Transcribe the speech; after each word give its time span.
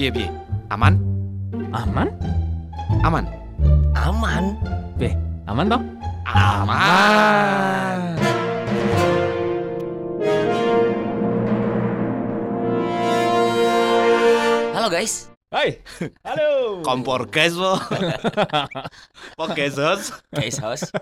Piye 0.00 0.08
piye? 0.16 0.32
Aman? 0.72 0.96
Aman? 1.76 2.08
Aman. 3.04 3.28
Aman. 3.92 4.44
Aman 5.44 5.66
toh? 5.68 5.82
Aman. 6.24 8.16
Halo 14.72 14.88
guys. 14.88 15.28
Hai. 15.52 15.76
Halo. 16.24 16.80
Kompor 16.80 17.28
guys 17.28 17.52
lo. 17.52 17.76
Pok 19.36 19.52
guys 19.52 19.76
host. 19.76 20.16
Guys 20.32 20.56
host. 20.64 20.96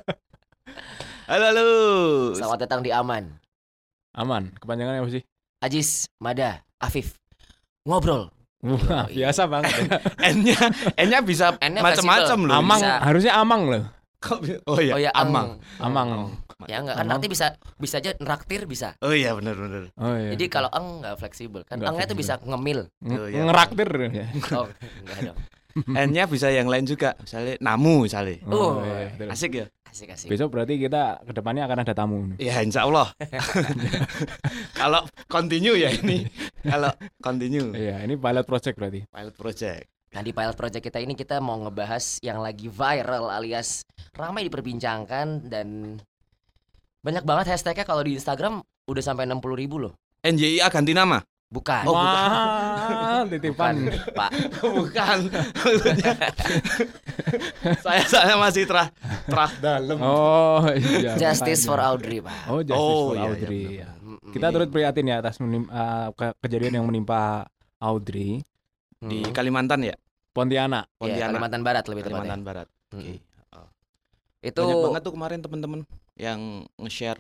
Halo 1.31 1.45
halo. 1.55 1.67
Selamat 2.35 2.67
datang 2.67 2.83
di 2.83 2.91
Aman. 2.91 3.31
Aman. 4.19 4.51
Kepanjangannya 4.59 5.07
apa 5.07 5.11
sih? 5.15 5.23
Ajis, 5.63 6.11
Mada, 6.19 6.67
Afif. 6.83 7.15
Ngobrol. 7.87 8.35
Wah, 8.59 9.07
biasa 9.07 9.47
banget. 9.47 9.71
ya. 9.71 9.99
N-nya 10.35 10.59
N-nya 10.99 11.21
bisa 11.23 11.55
N-nya 11.57 11.79
macam-macam 11.79 12.39
loh. 12.43 12.55
Amang 12.59 12.81
Bisa. 12.83 12.95
harusnya 13.01 13.33
amang 13.37 13.63
loh. 13.71 13.85
Oh 14.67 14.83
iya, 14.83 14.95
Oh 14.95 14.99
ya, 14.99 15.11
amang. 15.15 15.63
Amang. 15.79 16.35
Ya 16.67 16.83
enggak 16.83 16.99
kan 16.99 17.07
Amang. 17.07 17.23
nanti 17.23 17.31
bisa 17.31 17.55
bisa 17.79 18.03
aja 18.03 18.19
neraktir 18.19 18.67
bisa. 18.67 18.99
Oh 18.99 19.15
iya 19.15 19.31
benar 19.31 19.55
benar. 19.55 19.95
Oh 19.95 20.11
iya. 20.19 20.35
Jadi 20.35 20.51
kalau 20.51 20.67
eng 20.75 20.99
enggak 20.99 21.15
fleksibel 21.23 21.63
kan. 21.63 21.79
Engnya 21.79 22.03
itu 22.03 22.19
bisa 22.19 22.35
ngemil. 22.43 22.91
Ng- 22.99 23.15
Oh, 23.15 23.27
iya. 23.31 23.47
ngeraktir 23.47 23.89
ya. 24.11 24.27
Oh, 24.51 24.67
enggak 25.07 25.19
dong. 25.23 25.39
N-nya 25.87 26.25
bisa 26.27 26.49
yang 26.51 26.67
lain 26.67 26.89
juga. 26.89 27.15
Misalnya 27.21 27.55
namu 27.61 28.09
misalnya. 28.09 28.41
Oh, 28.49 28.83
iya, 28.83 29.13
betul. 29.15 29.29
Asik 29.31 29.53
ya? 29.55 29.67
Asik 29.89 30.09
asik. 30.13 30.29
Besok 30.29 30.49
berarti 30.53 30.77
kita 30.77 31.25
ke 31.25 31.33
depannya 31.33 31.65
akan 31.65 31.79
ada 31.85 31.95
tamu. 31.97 32.19
Ya 32.37 32.61
insya 32.61 32.85
Allah. 32.85 33.09
Kalau 34.81 35.09
continue 35.27 35.81
ya 35.81 35.89
ini. 35.91 36.29
Kalau 36.61 36.93
continue. 37.25 37.73
Iya, 37.73 38.05
ini 38.05 38.15
pilot 38.21 38.45
project 38.45 38.77
berarti. 38.77 39.01
Pilot 39.09 39.35
project. 39.37 39.85
Nah 40.13 40.21
di 40.25 40.33
pilot 40.33 40.57
project 40.57 40.85
kita 40.85 40.99
ini 41.01 41.13
kita 41.13 41.41
mau 41.41 41.61
ngebahas 41.61 42.21
yang 42.25 42.41
lagi 42.41 42.69
viral 42.69 43.29
alias 43.29 43.85
ramai 44.17 44.49
diperbincangkan 44.49 45.53
dan 45.53 46.01
banyak 47.05 47.25
banget 47.29 47.53
hashtagnya 47.53 47.85
kalau 47.85 48.01
di 48.01 48.17
Instagram 48.17 48.65
udah 48.89 49.03
sampai 49.05 49.29
60 49.29 49.41
ribu 49.57 49.77
loh. 49.81 49.93
NJIA 50.25 50.67
ganti 50.73 50.97
nama? 50.97 51.21
Bukan. 51.49 51.85
Oh, 51.85 51.97
Wah, 51.97 53.25
titipan. 53.33 53.89
Bukan, 53.89 54.13
Pak. 54.13 54.31
Bukan. 54.77 55.19
Maksudnya, 55.33 56.13
saya 57.81 58.05
saya 58.05 58.35
masih 58.37 58.69
terah 58.69 58.93
terah 59.25 59.51
dalam. 59.59 59.97
Oh 59.97 60.61
iya. 60.71 61.17
Justice 61.17 61.65
for. 61.65 61.81
Audrey, 61.81 62.21
Pak. 62.21 62.37
Oh, 62.47 62.61
justice 62.61 62.77
Oh, 62.77 63.01
for 63.07 63.15
iya, 63.15 63.19
iya, 63.19 63.29
Audrey. 63.31 63.63
benar, 63.65 63.81
ya. 63.81 63.89
Mm-mm. 63.99 64.31
Kita 64.31 64.47
turut 64.51 64.69
prihatin 64.69 65.07
ya 65.07 65.17
atas 65.19 65.37
menim- 65.39 65.69
uh, 65.69 66.13
ke- 66.13 66.37
kejadian 66.39 66.75
yang 66.75 66.87
menimpa 66.87 67.49
Audrey 67.79 68.45
Di. 68.99 69.25
Kalimantan 69.31 69.81
ya? 69.83 69.97
Pontianak. 70.31 70.85
Iya, 70.87 70.99
Pontianak. 70.99 71.33
Kalimantan 71.33 71.63
Barat 71.63 71.85
lebih 71.87 72.03
tepatnya. 72.03 72.19
Kalimantan 72.29 72.43
Barat. 72.43 72.67
Oke. 72.91 73.15
Itu 74.39 74.61
Banyak 74.61 74.85
banget 74.85 75.03
tuh 75.03 75.13
kemarin 75.13 75.39
teman-teman 75.41 75.81
yang 76.15 76.41
nge-share 76.77 77.19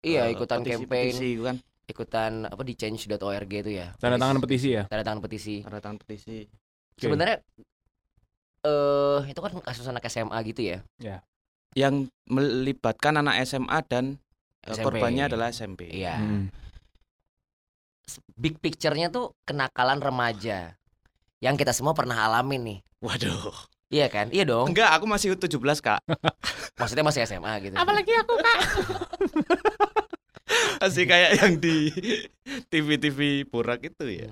iya 0.00 0.26
eh, 0.26 0.32
ikutan 0.32 0.60
petisi- 0.60 0.82
campaign, 0.82 1.04
petisi 1.10 1.28
itu 1.32 1.42
kan, 1.42 1.56
ikutan 1.88 2.44
apa 2.44 2.62
di 2.62 2.76
change.org 2.76 3.48
itu 3.50 3.70
ya. 3.72 3.96
Tanda 3.96 4.14
Petisi- 4.14 4.22
tangan 4.22 4.38
petisi 4.44 4.68
ya. 4.76 4.82
Tanda 4.86 5.04
tangan 5.04 5.20
petisi. 5.24 5.54
tanda 5.64 5.80
tangan 5.80 5.98
petisi. 6.04 6.38
Oke. 6.44 7.00
Sebenarnya 7.00 7.36
eh 8.58 9.20
itu 9.32 9.40
kan 9.40 9.52
kasus 9.64 9.88
anak 9.88 10.04
SMA 10.12 10.38
gitu 10.46 10.60
ya. 10.76 10.78
Yang 11.72 12.12
melibatkan 12.28 13.16
anak 13.16 13.40
SMA 13.48 13.78
dan 13.88 14.20
eh, 14.68 14.76
SMP. 14.76 14.84
korbannya 14.84 15.24
adalah 15.32 15.48
SMP. 15.48 15.88
Iya. 15.88 16.20
Hmm. 16.20 16.52
Big 18.38 18.60
picture-nya 18.60 19.12
tuh 19.12 19.36
kenakalan 19.44 20.00
remaja 20.00 20.76
yang 21.40 21.54
kita 21.56 21.72
semua 21.72 21.92
pernah 21.92 22.28
alamin 22.28 22.60
nih. 22.64 22.78
Waduh. 23.04 23.52
Iya 23.88 24.06
kan? 24.12 24.28
Iya 24.28 24.44
dong. 24.44 24.68
Enggak, 24.68 24.92
aku 24.92 25.08
masih 25.08 25.32
17, 25.32 25.80
Kak. 25.80 26.04
Maksudnya 26.80 27.04
masih 27.08 27.24
SMA 27.24 27.52
gitu. 27.64 27.74
Apalagi 27.76 28.12
aku 28.20 28.34
kak. 28.36 28.58
Masih 30.78 31.04
kayak 31.04 31.30
yang 31.42 31.54
di 31.58 31.90
TV-TV 32.68 33.42
Borak 33.44 33.82
itu 33.82 34.04
ya. 34.06 34.30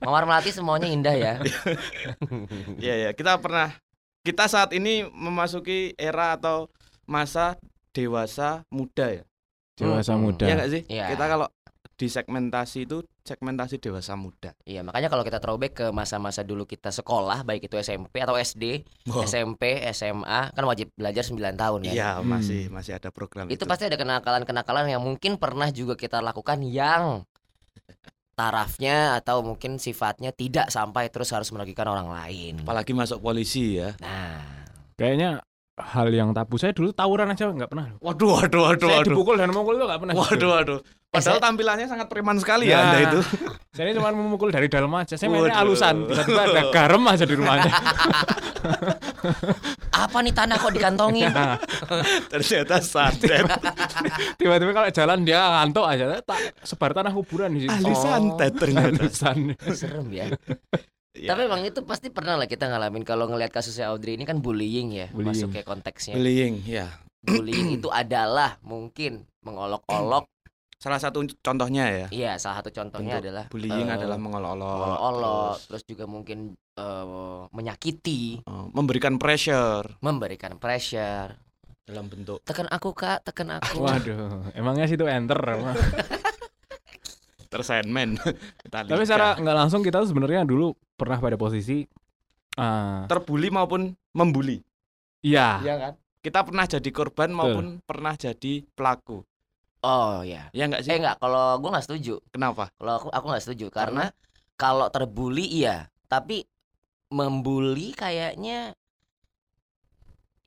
Mawar 0.00 0.24
melati 0.24 0.48
semuanya 0.50 0.88
indah 0.88 1.14
ya. 1.14 1.34
Iya 2.82 2.94
ya, 3.08 3.10
kita 3.12 3.36
pernah 3.36 3.76
kita 4.22 4.48
saat 4.48 4.72
ini 4.72 5.04
memasuki 5.06 5.92
era 5.94 6.34
atau 6.34 6.68
masa 7.04 7.56
dewasa 7.92 8.64
muda 8.68 9.12
ya. 9.12 9.24
Dewasa 9.76 10.16
Hmm. 10.16 10.22
muda. 10.24 10.44
Iya 10.48 10.54
nggak 10.56 10.70
sih? 10.70 10.82
Iya. 10.88 11.04
Kita 11.12 11.24
kalau 11.28 11.46
di 11.98 12.06
segmentasi 12.06 12.86
itu 12.86 13.02
segmentasi 13.26 13.82
dewasa 13.82 14.14
muda. 14.14 14.54
Iya, 14.62 14.86
makanya 14.86 15.10
kalau 15.10 15.26
kita 15.26 15.42
throwback 15.42 15.72
ke 15.74 15.86
masa-masa 15.90 16.46
dulu 16.46 16.62
kita 16.62 16.94
sekolah, 16.94 17.42
baik 17.42 17.66
itu 17.66 17.74
SMP 17.74 18.22
atau 18.22 18.38
SD, 18.38 18.86
Wow. 19.10 19.26
SMP, 19.26 19.82
SMA, 19.90 20.54
kan 20.54 20.62
wajib 20.62 20.94
belajar 20.94 21.26
9 21.26 21.58
tahun 21.58 21.80
ya. 21.90 21.92
Iya, 21.92 22.10
Hmm. 22.22 22.30
masih 22.30 22.70
masih 22.70 22.94
ada 22.94 23.10
program 23.10 23.50
Itu 23.50 23.58
itu. 23.58 23.64
pasti 23.66 23.90
ada 23.90 23.98
kenakalan-kenakalan 23.98 24.86
yang 24.88 25.02
mungkin 25.02 25.42
pernah 25.42 25.74
juga 25.74 25.98
kita 25.98 26.22
lakukan 26.22 26.62
yang 26.62 27.26
tarafnya 28.38 29.18
atau 29.18 29.42
mungkin 29.42 29.82
sifatnya 29.82 30.30
tidak 30.30 30.70
sampai 30.70 31.10
terus 31.10 31.34
harus 31.34 31.50
merugikan 31.50 31.90
orang 31.90 32.06
lain. 32.06 32.62
Apalagi 32.62 32.94
masuk 32.94 33.18
polisi 33.18 33.82
ya. 33.82 33.98
Nah, 33.98 34.38
Kayaknya 34.94 35.46
hal 35.80 36.08
yang 36.08 36.30
tabu 36.30 36.54
saya 36.54 36.70
dulu 36.70 36.90
tawuran 36.90 37.28
aja 37.28 37.46
nggak 37.46 37.66
pernah. 37.66 37.86
Waduh, 37.98 38.30
waduh, 38.36 38.60
waduh, 38.66 38.86
saya 38.86 38.98
waduh. 39.00 39.12
dipukul 39.12 39.34
dan 39.34 39.48
memukul 39.48 39.74
itu 39.74 39.84
nggak 39.84 40.00
pernah. 40.00 40.14
Waduh, 40.14 40.50
waduh. 40.52 40.78
Padahal 41.08 41.24
saya- 41.34 41.40
tampilannya 41.40 41.86
sangat 41.86 42.06
preman 42.06 42.36
sekali 42.36 42.68
Ya. 42.68 42.74
ya 42.74 42.78
Anda 42.84 42.98
itu. 43.06 43.20
Saya 43.72 43.94
cuma 43.94 44.10
memukul 44.10 44.50
dari 44.50 44.66
dalam 44.66 44.90
aja. 44.92 45.14
Saya 45.14 45.28
mainnya 45.28 45.54
Waduh. 45.54 45.62
alusan. 45.64 45.96
Tiba-tiba 46.04 46.42
ada 46.44 46.62
garam 46.68 47.02
aja 47.06 47.24
di 47.24 47.34
rumahnya. 47.34 47.72
apa 49.98 50.18
nih 50.20 50.32
tanah 50.32 50.56
kok 50.58 50.72
dikantongin? 50.72 51.30
Nah, 51.30 51.56
Ternyata 52.28 52.76
santet. 52.78 53.44
Tiba-tiba 54.36 54.70
kalau 54.72 54.88
jalan 54.90 55.18
dia 55.22 55.40
ngantuk 55.40 55.86
aja. 55.86 56.04
Tak 56.20 56.38
sebar 56.62 56.92
tanah 56.92 57.12
kuburan 57.12 57.50
di 57.50 57.64
situ. 57.64 57.72
Ahli 57.72 57.88
Oh. 57.88 57.96
santet 57.96 58.52
ternyata. 58.54 59.00
Alusan. 59.00 59.38
Serem 59.72 60.06
ya. 60.10 60.26
Ya. 61.18 61.34
Tapi 61.34 61.50
emang 61.50 61.66
itu 61.66 61.82
pasti 61.82 62.14
pernah 62.14 62.38
lah 62.38 62.46
kita 62.46 62.70
ngalamin 62.70 63.02
kalau 63.02 63.26
ngelihat 63.26 63.50
kasusnya 63.50 63.90
Audrey 63.90 64.14
ini 64.14 64.22
kan 64.22 64.38
bullying 64.38 64.94
ya, 64.94 65.06
Bullying. 65.10 65.34
masuk 65.34 65.50
ke 65.50 65.66
konteksnya. 65.66 66.14
bullying, 66.14 66.62
ya. 66.62 66.86
bullying 67.26 67.74
itu 67.74 67.90
adalah 67.90 68.62
mungkin 68.62 69.26
mengolok-olok. 69.42 70.30
Salah 70.78 71.02
satu 71.02 71.26
contohnya 71.42 71.90
ya. 71.90 72.06
Iya, 72.14 72.32
salah 72.38 72.62
satu 72.62 72.70
contohnya 72.70 73.18
Bentuk 73.18 73.26
adalah 73.26 73.44
Bullying 73.50 73.88
eh, 73.90 73.96
adalah 73.98 74.14
mengolok-olok. 74.14 74.78
mengolok-olok, 74.78 75.54
terus, 75.58 75.66
terus 75.66 75.84
juga 75.90 76.04
mungkin 76.06 76.38
eh, 76.54 77.44
menyakiti, 77.50 78.22
eh, 78.46 78.66
memberikan 78.70 79.18
pressure 79.18 79.98
memberikan 79.98 80.54
pressure. 80.62 81.34
dalam 81.88 82.04
bentuk 82.06 82.44
Tekan 82.44 82.68
aku 82.68 82.92
kak, 82.92 83.24
tekan 83.24 83.48
aku. 83.58 83.80
Waduh, 83.80 84.52
emangnya 84.52 84.84
situ 84.86 85.08
enter. 85.08 85.40
emang. 85.40 85.72
tersenmen. 87.48 88.14
Tapi 88.72 89.02
secara 89.04 89.34
nggak 89.36 89.56
langsung 89.56 89.80
kita 89.80 90.04
tuh 90.04 90.12
sebenarnya 90.12 90.44
dulu 90.44 90.72
pernah 90.94 91.16
pada 91.16 91.34
posisi 91.34 91.82
ah, 92.54 93.08
terbuli 93.08 93.48
maupun 93.48 93.90
membuli. 94.12 94.60
iya. 95.20 95.58
Iya 95.60 95.74
kan? 95.78 95.92
Kita 96.18 96.42
pernah 96.42 96.66
jadi 96.66 96.90
korban 96.90 97.30
maupun 97.30 97.80
pernah 97.82 98.12
jadi 98.14 98.62
pelaku. 98.74 99.22
Oh 99.80 100.20
ya. 100.20 100.50
Ya 100.50 100.66
enggak 100.66 100.82
sih? 100.82 100.90
Eh 100.90 100.98
enggak, 100.98 101.16
kalau 101.18 101.56
gua 101.58 101.78
nggak 101.78 101.86
setuju. 101.86 102.18
Kenapa? 102.28 102.68
Kalau 102.76 102.92
aku 102.98 103.08
aku 103.08 103.26
nggak 103.30 103.44
setuju 103.46 103.66
karena 103.70 104.10
kalau 104.58 104.90
terbully 104.90 105.46
iya, 105.46 105.86
tapi 106.06 106.42
membuli 107.08 107.94
kayaknya 107.94 108.74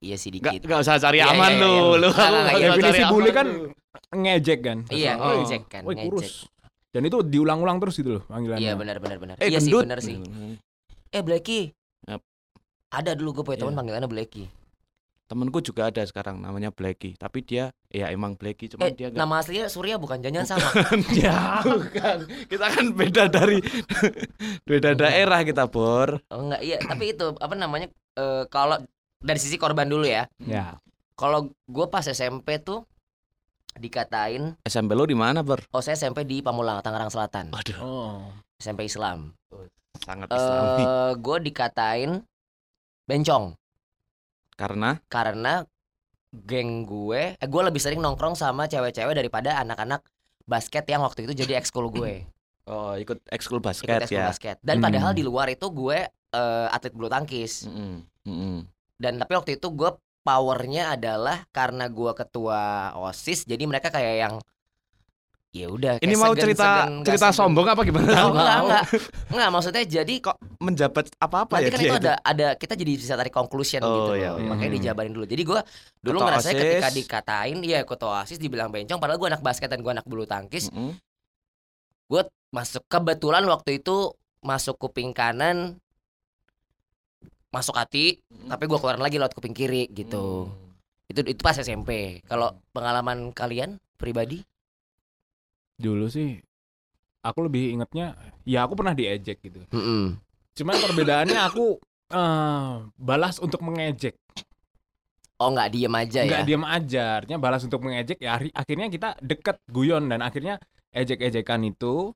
iya 0.02 0.16
sih 0.18 0.30
Enggak 0.34 0.60
dikit. 0.60 0.68
enggak 0.68 0.80
usah 0.84 0.98
cari 1.00 1.18
Iya, 1.18 1.32
aman 1.32 1.52
iya, 1.52 1.62
lu. 1.62 1.72
iya. 1.72 1.82
Lu 1.96 2.10
iya. 2.10 2.18
cari 2.20 2.62
Definisi 2.68 3.04
bully 3.08 3.32
kan 3.32 3.48
lu. 3.48 3.66
ngejek 4.12 4.60
kan. 4.60 4.78
Iya, 4.90 5.12
Oh. 5.16 5.32
ngejek 5.40 5.64
kan, 5.70 5.82
Woi, 5.88 5.94
ngejek. 5.96 6.06
kurus. 6.12 6.32
Dan 6.92 7.08
itu 7.08 7.24
diulang-ulang 7.24 7.80
terus 7.80 7.96
gitu 7.96 8.20
loh 8.20 8.24
panggilannya. 8.28 8.62
Iya 8.62 8.74
benar 8.76 9.00
benar 9.00 9.18
benar. 9.18 9.36
Eh, 9.40 9.48
iya 9.48 9.60
sih 9.60 9.72
gendut. 9.72 9.88
benar 9.88 10.00
sih. 10.00 10.20
Eh 11.08 11.24
Blacky. 11.24 11.72
Yap. 12.04 12.20
Ada 12.92 13.16
dulu 13.16 13.40
gue 13.40 13.44
punya 13.46 13.60
teman 13.60 13.72
Iya. 13.72 13.80
panggilannya 13.80 14.10
Blacky. 14.10 14.46
Temenku 15.26 15.64
juga 15.64 15.88
ada 15.88 16.04
sekarang 16.04 16.44
namanya 16.44 16.76
Blacky, 16.76 17.16
tapi 17.16 17.40
dia 17.40 17.72
ya 17.88 18.12
emang 18.12 18.36
Blacky 18.36 18.68
cuma 18.68 18.84
Eh, 18.84 18.92
dia 18.92 19.08
enggak 19.08 19.16
nama 19.16 19.40
aslinya 19.40 19.72
Surya 19.72 19.96
bukan 19.96 20.20
jangan 20.20 20.44
sama. 20.44 20.68
ya, 21.16 21.64
bukan. 21.64 22.28
Kita 22.52 22.68
kan 22.68 22.86
beda 22.92 23.32
dari 23.32 23.64
beda 24.68 24.92
daerah 24.92 25.40
kita, 25.42 25.72
Bor. 25.72 26.20
oh 26.28 26.40
enggak, 26.44 26.60
iya, 26.60 26.84
tapi 26.84 27.16
itu 27.16 27.32
apa 27.40 27.56
namanya? 27.56 27.88
eh, 28.12 28.44
kalau 28.52 28.76
dari 29.24 29.40
sisi 29.40 29.56
korban 29.56 29.88
dulu 29.88 30.04
ya. 30.04 30.28
Ya. 30.44 30.76
Kalau 31.16 31.48
gue 31.48 31.86
pas 31.88 32.04
SMP 32.04 32.60
tuh 32.60 32.84
dikatain, 33.74 34.56
SMP 34.62 34.92
lo 34.92 35.04
di 35.04 35.14
mana, 35.14 35.40
Bor? 35.40 35.62
oh 35.68 35.80
saya 35.80 35.94
SMP 35.94 36.24
di 36.24 36.40
Pamulang, 36.40 36.80
Tangerang 36.80 37.08
Selatan, 37.08 37.50
Waduh, 37.50 37.78
Oh. 37.80 38.20
SMP 38.56 38.86
Islam. 38.86 39.32
sangat 40.00 40.28
islami. 40.30 40.82
Eh, 40.82 41.14
gue 41.16 41.38
dikatain 41.42 42.12
bencong 43.04 43.54
Karena 44.52 44.98
karena 45.08 45.62
geng 46.32 46.84
gue, 46.84 47.36
eh 47.36 47.48
gue 47.48 47.62
lebih 47.62 47.78
sering 47.78 48.00
nongkrong 48.00 48.34
sama 48.34 48.66
cewek-cewek 48.66 49.14
daripada 49.14 49.58
anak-anak 49.58 50.02
basket 50.44 50.86
yang 50.86 51.02
waktu 51.02 51.26
itu 51.26 51.36
jadi 51.36 51.58
ekskul 51.58 51.88
gue. 51.90 52.24
Oh, 52.62 52.94
ikut 52.94 53.18
ekskul 53.28 53.58
ikut 53.58 53.66
basket 53.66 54.06
ekskul 54.06 54.22
ya. 54.22 54.30
basket. 54.30 54.56
Dan 54.62 54.78
Hmm. 54.78 54.86
padahal 54.86 55.12
di 55.12 55.26
luar 55.26 55.50
itu 55.50 55.66
gue 55.68 55.98
eh, 56.08 56.68
atlet 56.70 56.94
bulu 56.94 57.10
tangkis. 57.10 57.66
Mm-mm, 57.66 58.06
mm-mm. 58.24 58.58
Dan 58.96 59.18
tapi 59.18 59.34
waktu 59.34 59.58
itu 59.58 59.68
gue 59.68 59.90
powernya 60.22 60.94
adalah 60.94 61.44
karena 61.50 61.86
gue 61.86 62.12
ketua 62.14 62.62
osis, 63.02 63.44
jadi 63.44 63.64
mereka 63.66 63.90
kayak 63.90 64.16
yang 64.20 64.36
ya 65.52 65.68
udah. 65.68 66.00
Ini 66.00 66.16
mau 66.16 66.32
segan- 66.32 66.40
cerita 66.40 66.68
nggak 66.88 67.04
cerita 67.04 67.28
segan. 67.28 67.40
sombong 67.44 67.68
apa 67.68 67.82
gimana? 67.84 68.08
Oh, 68.08 68.32
enggak, 68.32 68.56
enggak, 68.64 68.84
enggak, 69.28 69.50
maksudnya 69.52 69.84
jadi 69.84 70.14
Kok 70.24 70.38
menjabat 70.64 71.06
apa-apa 71.18 71.54
nanti 71.58 71.66
ya 71.66 71.70
kan 71.70 71.80
dia 71.80 71.90
itu 71.90 71.98
ada 72.00 72.14
ada 72.24 72.48
kita 72.56 72.74
jadi 72.74 72.92
bisa 72.96 73.14
tarik 73.14 73.32
conclusion 73.32 73.82
Oh, 73.82 73.92
gitu 74.08 74.12
iya, 74.16 74.32
loh. 74.32 74.40
iya. 74.40 74.48
makanya 74.48 74.70
Hmm. 74.70 74.78
dijabarin 74.80 75.12
dulu 75.12 75.26
jadi 75.26 75.44
gue 75.44 75.60
dulu 76.00 76.18
Ketua 76.18 76.28
ngerasanya 76.30 76.54
OSIS. 76.56 76.64
ketika 76.64 76.90
dikatain 76.94 77.58
iya 77.62 77.80
ketua 77.84 78.24
osis 78.24 78.38
dibilang 78.38 78.70
bencong 78.70 78.96
padahal 78.96 79.20
gue 79.20 79.28
anak 79.28 79.42
basket 79.42 79.68
dan 79.68 79.82
gue 79.82 79.92
anak 79.92 80.06
bulu 80.06 80.24
tangkis 80.24 80.70
Mm-mm. 80.70 80.96
masuk 82.48 82.84
kebetulan 82.86 83.44
waktu 83.44 83.80
itu 83.80 84.12
masuk 84.40 84.76
kuping 84.78 85.12
kanan 85.12 85.80
masuk 87.52 87.76
hati 87.76 88.20
tapi 88.48 88.64
gue 88.66 88.78
keluarin 88.80 89.04
lagi 89.04 89.20
lewat 89.20 89.36
kuping 89.36 89.52
kiri 89.54 89.88
gitu 89.92 90.48
Hmm. 90.48 90.72
itu 91.12 91.20
itu 91.28 91.42
pas 91.44 91.54
SMP 91.54 92.24
kalau 92.24 92.56
pengalaman 92.72 93.36
kalian 93.36 93.76
pribadi 94.00 94.42
Dulu 95.76 96.08
sih 96.08 96.38
aku 97.22 97.50
lebih 97.50 97.74
ingetnya 97.74 98.14
ya 98.46 98.66
aku 98.66 98.74
pernah 98.78 98.94
diejek 98.94 99.42
gitu. 99.42 99.62
Mm-mm. 99.74 100.18
Cuman 100.54 100.76
perbedaannya 100.78 101.40
aku 101.42 101.78
eh, 102.10 102.72
balas 102.96 103.42
untuk 103.42 103.62
mengejek. 103.62 104.14
oh 105.42 105.50
nggak 105.50 105.70
diem 105.74 105.94
aja 105.98 106.20
Enggak 106.22 106.42
ya 106.42 106.46
diam 106.46 106.64
aja, 106.64 107.06
artinya 107.18 107.40
balas 107.42 107.66
untuk 107.66 107.82
mengejek 107.82 108.22
ya 108.22 108.38
akhirnya 108.54 108.88
kita 108.94 109.10
deket 109.26 109.58
guyon 109.68 110.06
dan 110.06 110.22
akhirnya 110.22 110.62
ejek-ejekan 110.94 111.66
itu 111.66 112.14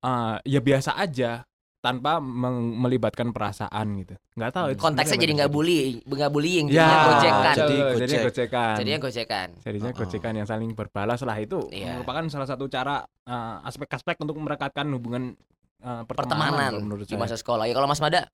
eh, 0.00 0.36
ya 0.46 0.60
biasa 0.62 0.94
aja 0.94 1.42
tanpa 1.84 2.16
melibatkan 2.16 3.28
perasaan 3.28 3.86
gitu. 4.00 4.16
Nggak 4.34 4.50
tahu 4.50 4.66
itu 4.72 4.80
konteksnya 4.80 5.14
jadi 5.14 5.20
sebenarnya 5.20 5.36
nggak 5.36 5.50
bagaimana. 5.52 5.68
bullying 5.76 5.94
nggak 6.08 6.32
bullying 6.32 6.66
Ya, 6.66 6.80
jadinya 6.80 6.96
gojekan 7.04 7.54
jadi 7.54 7.74
jadi 7.76 7.84
gojek. 8.08 8.22
gocekan. 8.24 8.74
jadinya 8.74 8.98
gojekan 8.98 9.48
Jadinya 9.60 9.84
Oh, 9.84 9.92
oh. 9.92 9.98
gocekan 10.00 10.32
yang 10.34 10.48
saling 10.48 10.70
berbalas 10.72 11.20
lah 11.20 11.36
itu 11.36 11.58
Iya. 11.68 11.92
merupakan 11.94 12.24
salah 12.26 12.48
satu 12.48 12.64
cara 12.66 12.96
eh, 13.04 13.56
aspek-aspek 13.62 14.16
untuk 14.18 14.32
merekatkan 14.36 14.88
hubungan 14.90 15.36
eh, 15.78 16.02
pertemanan, 16.02 16.72
pertemanan 16.72 16.72
menurut 16.80 17.04
di 17.04 17.12
saya. 17.12 17.20
masa 17.20 17.36
sekolah 17.36 17.64
ya 17.64 17.72
kalau 17.72 17.84
Mas 17.84 18.00
Mada 18.00 18.24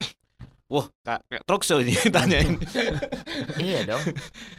Wah, 0.66 0.86
kak, 1.02 1.26
kayak 1.26 1.42
talk 1.44 1.66
show 1.66 1.82
ini 1.82 1.90
tanyain. 2.08 2.54
iya 3.58 3.82
dong 3.82 3.98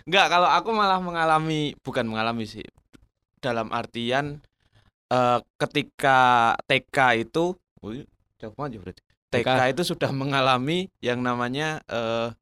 Enggak, 0.03 0.27
kalau 0.27 0.51
aku 0.51 0.69
malah 0.69 0.99
mengalami 0.99 1.71
bukan 1.79 2.03
mengalami 2.03 2.43
sih. 2.43 2.67
Dalam 3.39 3.71
artian 3.71 4.43
eh, 5.07 5.39
ketika 5.57 6.19
TK 6.67 6.97
itu, 7.23 7.55
Banget 8.49 8.71
ya 8.71 8.79
berarti. 8.79 9.01
TK 9.29 9.47
TK. 9.47 9.61
itu 9.69 9.83
sudah 9.85 10.11
mengalami 10.11 10.79
yang 10.99 11.19
namanya 11.19 11.79
eh, 11.85 12.33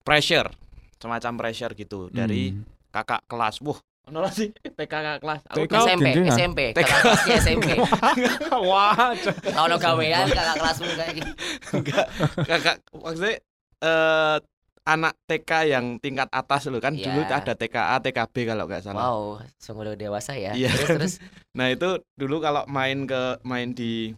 pressure, 0.00 0.50
semacam 0.96 1.32
pressure 1.38 1.72
gitu 1.72 2.08
dari 2.08 2.52
Hmm. 2.52 2.64
kakak 2.90 3.24
kelas. 3.24 3.58
Wah, 3.60 3.78
ono 4.04 4.20
lah 4.20 4.28
sih 4.28 4.52
TK 4.52 4.76
kakak 4.84 5.18
kelas. 5.18 5.40
Aku 5.46 5.64
TK. 5.64 5.74
SMP. 5.88 6.06
SMP 6.28 6.58
TK. 6.72 6.90
kelasnya 6.92 7.36
SMP 7.38 7.68
Wah, 8.68 9.16
kalau 9.46 9.76
gawean 9.76 10.26
kakak 10.28 10.56
kelasmu 10.56 10.86
kayak 10.92 11.12
gitu 11.14 11.30
enggak 11.72 12.06
kakak 12.44 12.76
maksudnya 12.92 13.34
eh 13.80 14.36
anak 14.84 15.16
TK 15.24 15.50
yang 15.66 15.96
tingkat 15.96 16.28
atas 16.28 16.68
loh 16.68 16.76
kan 16.76 16.92
dulu 16.92 17.24
Iya. 17.24 17.40
ada 17.40 17.56
TKA, 17.56 17.96
TKB 17.98 18.34
kalau 18.44 18.68
nggak 18.68 18.84
salah. 18.84 19.00
wow 19.02 19.20
sungguh 19.56 19.96
dewasa 19.96 20.36
ya 20.36 20.52
Iya. 20.52 20.68
terus 20.68 20.88
terus 20.92 21.14
Nah 21.56 21.70
itu 21.70 21.88
dulu 22.12 22.36
kalau 22.38 22.66
main 22.66 23.06
ke 23.06 23.40
main 23.40 23.72
di 23.72 24.12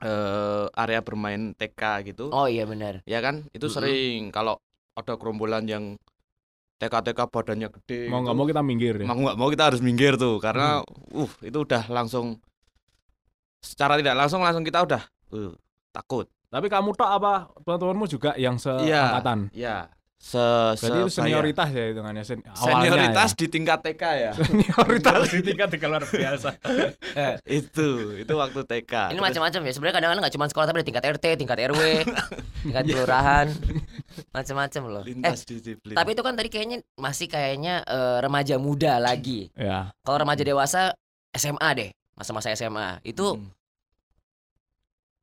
eh 0.00 0.66
area 0.74 1.00
bermain 1.04 1.52
TK 1.54 1.82
gitu, 2.08 2.32
oh 2.32 2.48
iya 2.48 2.64
benar 2.64 3.04
ya 3.04 3.20
kan 3.20 3.44
itu 3.52 3.68
Mm-mm. 3.68 3.76
sering 3.76 4.20
kalau 4.32 4.56
ada 4.96 5.14
gerombolan 5.14 5.64
yang 5.64 5.84
TK-TK 6.80 7.20
badannya 7.28 7.68
gede, 7.68 8.08
mau 8.08 8.24
nggak 8.24 8.32
gitu, 8.32 8.40
mau 8.40 8.46
kita 8.48 8.62
minggir 8.64 8.94
ya. 8.96 9.06
mau 9.06 9.16
nggak 9.20 9.36
mau 9.36 9.48
kita 9.52 9.64
harus 9.68 9.80
minggir 9.84 10.16
tuh 10.16 10.40
karena 10.40 10.80
uh 11.12 11.32
itu 11.44 11.58
udah 11.60 11.84
langsung 11.92 12.40
secara 13.60 14.00
tidak 14.00 14.16
langsung 14.16 14.40
langsung 14.40 14.64
kita 14.64 14.80
udah 14.88 15.02
uh, 15.36 15.52
takut. 15.92 16.24
Tapi 16.50 16.66
kamu 16.66 16.96
tok 16.96 17.10
apa 17.20 17.32
teman-temanmu 17.62 18.06
juga 18.08 18.32
yang 18.34 18.56
Iya. 18.56 19.20
seangkatan? 19.20 19.38
Ya, 19.54 19.92
se 20.20 20.36
Berarti 20.36 20.84
itu 21.00 21.08
sebaya. 21.08 21.16
senioritas 21.16 21.68
ya 21.70 21.84
hitungannya 21.88 22.22
sen 22.22 22.38
awalnya 22.44 22.92
senioritas 22.92 23.30
ya. 23.30 23.38
di 23.40 23.46
tingkat 23.48 23.78
TK 23.80 24.02
ya. 24.04 24.30
senioritas 24.44 25.20
di 25.26 25.40
tingkat 25.40 25.68
tiga 25.72 25.86
luar 25.88 26.04
biasa. 26.04 26.48
itu 27.50 27.88
itu 28.14 28.32
waktu 28.34 28.60
TK. 28.62 28.92
ini 29.10 29.18
macam-macam 29.18 29.60
ya 29.64 29.72
sebenarnya 29.72 29.96
kadang-kadang 29.96 30.22
nggak 30.22 30.34
cuma 30.36 30.46
sekolah 30.46 30.66
tapi 30.66 30.76
ada 30.76 30.86
tingkat 30.86 31.04
RT 31.10 31.24
tingkat 31.34 31.58
RW 31.66 31.80
tingkat 32.68 32.84
kelurahan 32.84 33.46
macam-macam 34.30 34.82
loh 34.86 35.02
eh 35.02 35.34
disiplin. 35.40 35.96
tapi 35.96 36.08
itu 36.12 36.20
kan 36.20 36.36
tadi 36.36 36.48
kayaknya 36.48 36.78
masih 36.94 37.26
kayaknya 37.26 37.80
eh, 37.82 38.18
remaja 38.20 38.60
muda 38.60 39.00
lagi 39.00 39.48
ya. 39.54 39.88
kalau 40.04 40.20
remaja 40.20 40.44
dewasa 40.44 40.92
SMA 41.32 41.68
deh 41.74 41.90
masa-masa 42.12 42.52
SMA 42.52 43.00
itu 43.02 43.40
Mm. 43.40 43.48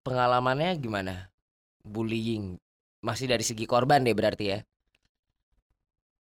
pengalamannya 0.02 0.74
gimana 0.78 1.30
bullying 1.84 2.58
masih 3.00 3.28
dari 3.28 3.44
segi 3.44 3.64
korban 3.64 4.02
deh 4.02 4.12
berarti 4.12 4.46
ya. 4.48 4.60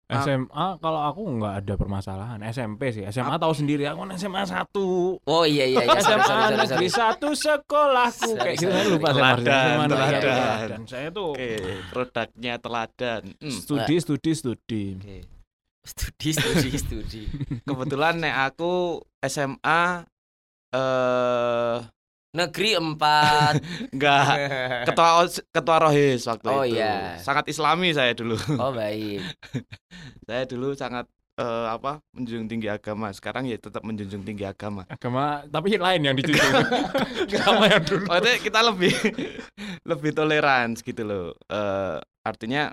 SMA 0.07 0.67
kalau 0.79 1.01
aku 1.03 1.21
nggak 1.35 1.55
ada 1.61 1.75
permasalahan. 1.75 2.39
SMP 2.47 2.95
sih. 2.95 3.03
SMA 3.09 3.35
tahu 3.37 3.51
sendiri 3.51 3.85
aku 3.85 4.07
kan 4.07 4.15
SMA 4.15 4.43
satu. 4.45 5.19
oh 5.19 5.43
iya 5.43 5.67
iya 5.67 5.83
iya 5.83 5.99
sorry, 5.99 5.99
sorry, 5.99 6.23
SMA 6.23 6.27
sorry, 6.31 6.57
negeri 6.57 6.69
sorry. 6.87 6.89
satu 6.95 7.29
sekolahku 7.35 8.31
Sorry, 8.31 8.39
kayak 8.39 8.57
gitu 8.57 8.71
saya 8.71 8.87
lupa 8.87 9.09
Teladan, 9.11 9.43
SMA 9.43 9.83
satu 9.83 9.91
teladan. 9.91 10.23
teladan. 10.23 10.81
Saya 10.87 11.09
tuh 11.11 11.31
Oke, 11.35 11.51
produknya 11.91 12.55
teladan. 12.57 13.23
Hmm. 13.43 13.51
studi 13.51 13.95
studi 13.99 14.31
studi. 14.33 14.85
Oke. 14.95 15.19
studi 15.83 16.29
studi 16.31 16.71
studi 16.75 17.23
Kebetulan 17.67 18.15
nek 18.19 18.35
aku 18.47 18.99
SMA 19.23 20.07
eh 20.71 21.77
negeri 22.37 22.77
empat 22.77 23.53
enggak 23.97 24.25
ketua 24.85 25.25
ketua 25.51 25.77
rohis 25.81 26.29
waktu 26.29 26.47
Oh, 26.47 26.63
itu. 26.63 26.77
iya. 26.77 27.17
Sangat 27.19 27.49
islami 27.49 27.97
saya 27.97 28.13
dulu. 28.13 28.37
oh 28.61 28.71
baik 28.77 29.25
saya 30.29 30.45
dulu 30.45 30.77
sangat 30.77 31.09
eh, 31.41 31.67
apa? 31.69 32.05
menjunjung 32.13 32.49
tinggi 32.49 32.69
agama. 32.69 33.09
Sekarang 33.13 33.49
ya 33.49 33.57
tetap 33.57 33.81
menjunjung 33.85 34.21
tinggi 34.23 34.45
agama. 34.45 34.85
Agama 34.89 35.45
tapi 35.49 35.77
lain 35.77 36.01
yang 36.05 36.17
dijunjung. 36.21 36.53
Agama 37.33 37.65
yang 37.73 37.83
dulu. 37.85 38.05
Maksudnya 38.09 38.37
kita 38.45 38.61
lebih 38.61 38.95
lebih 39.85 40.11
toleran 40.13 40.77
gitu 40.77 41.03
loh. 41.03 41.33
Eh 41.49 41.97
artinya 42.21 42.69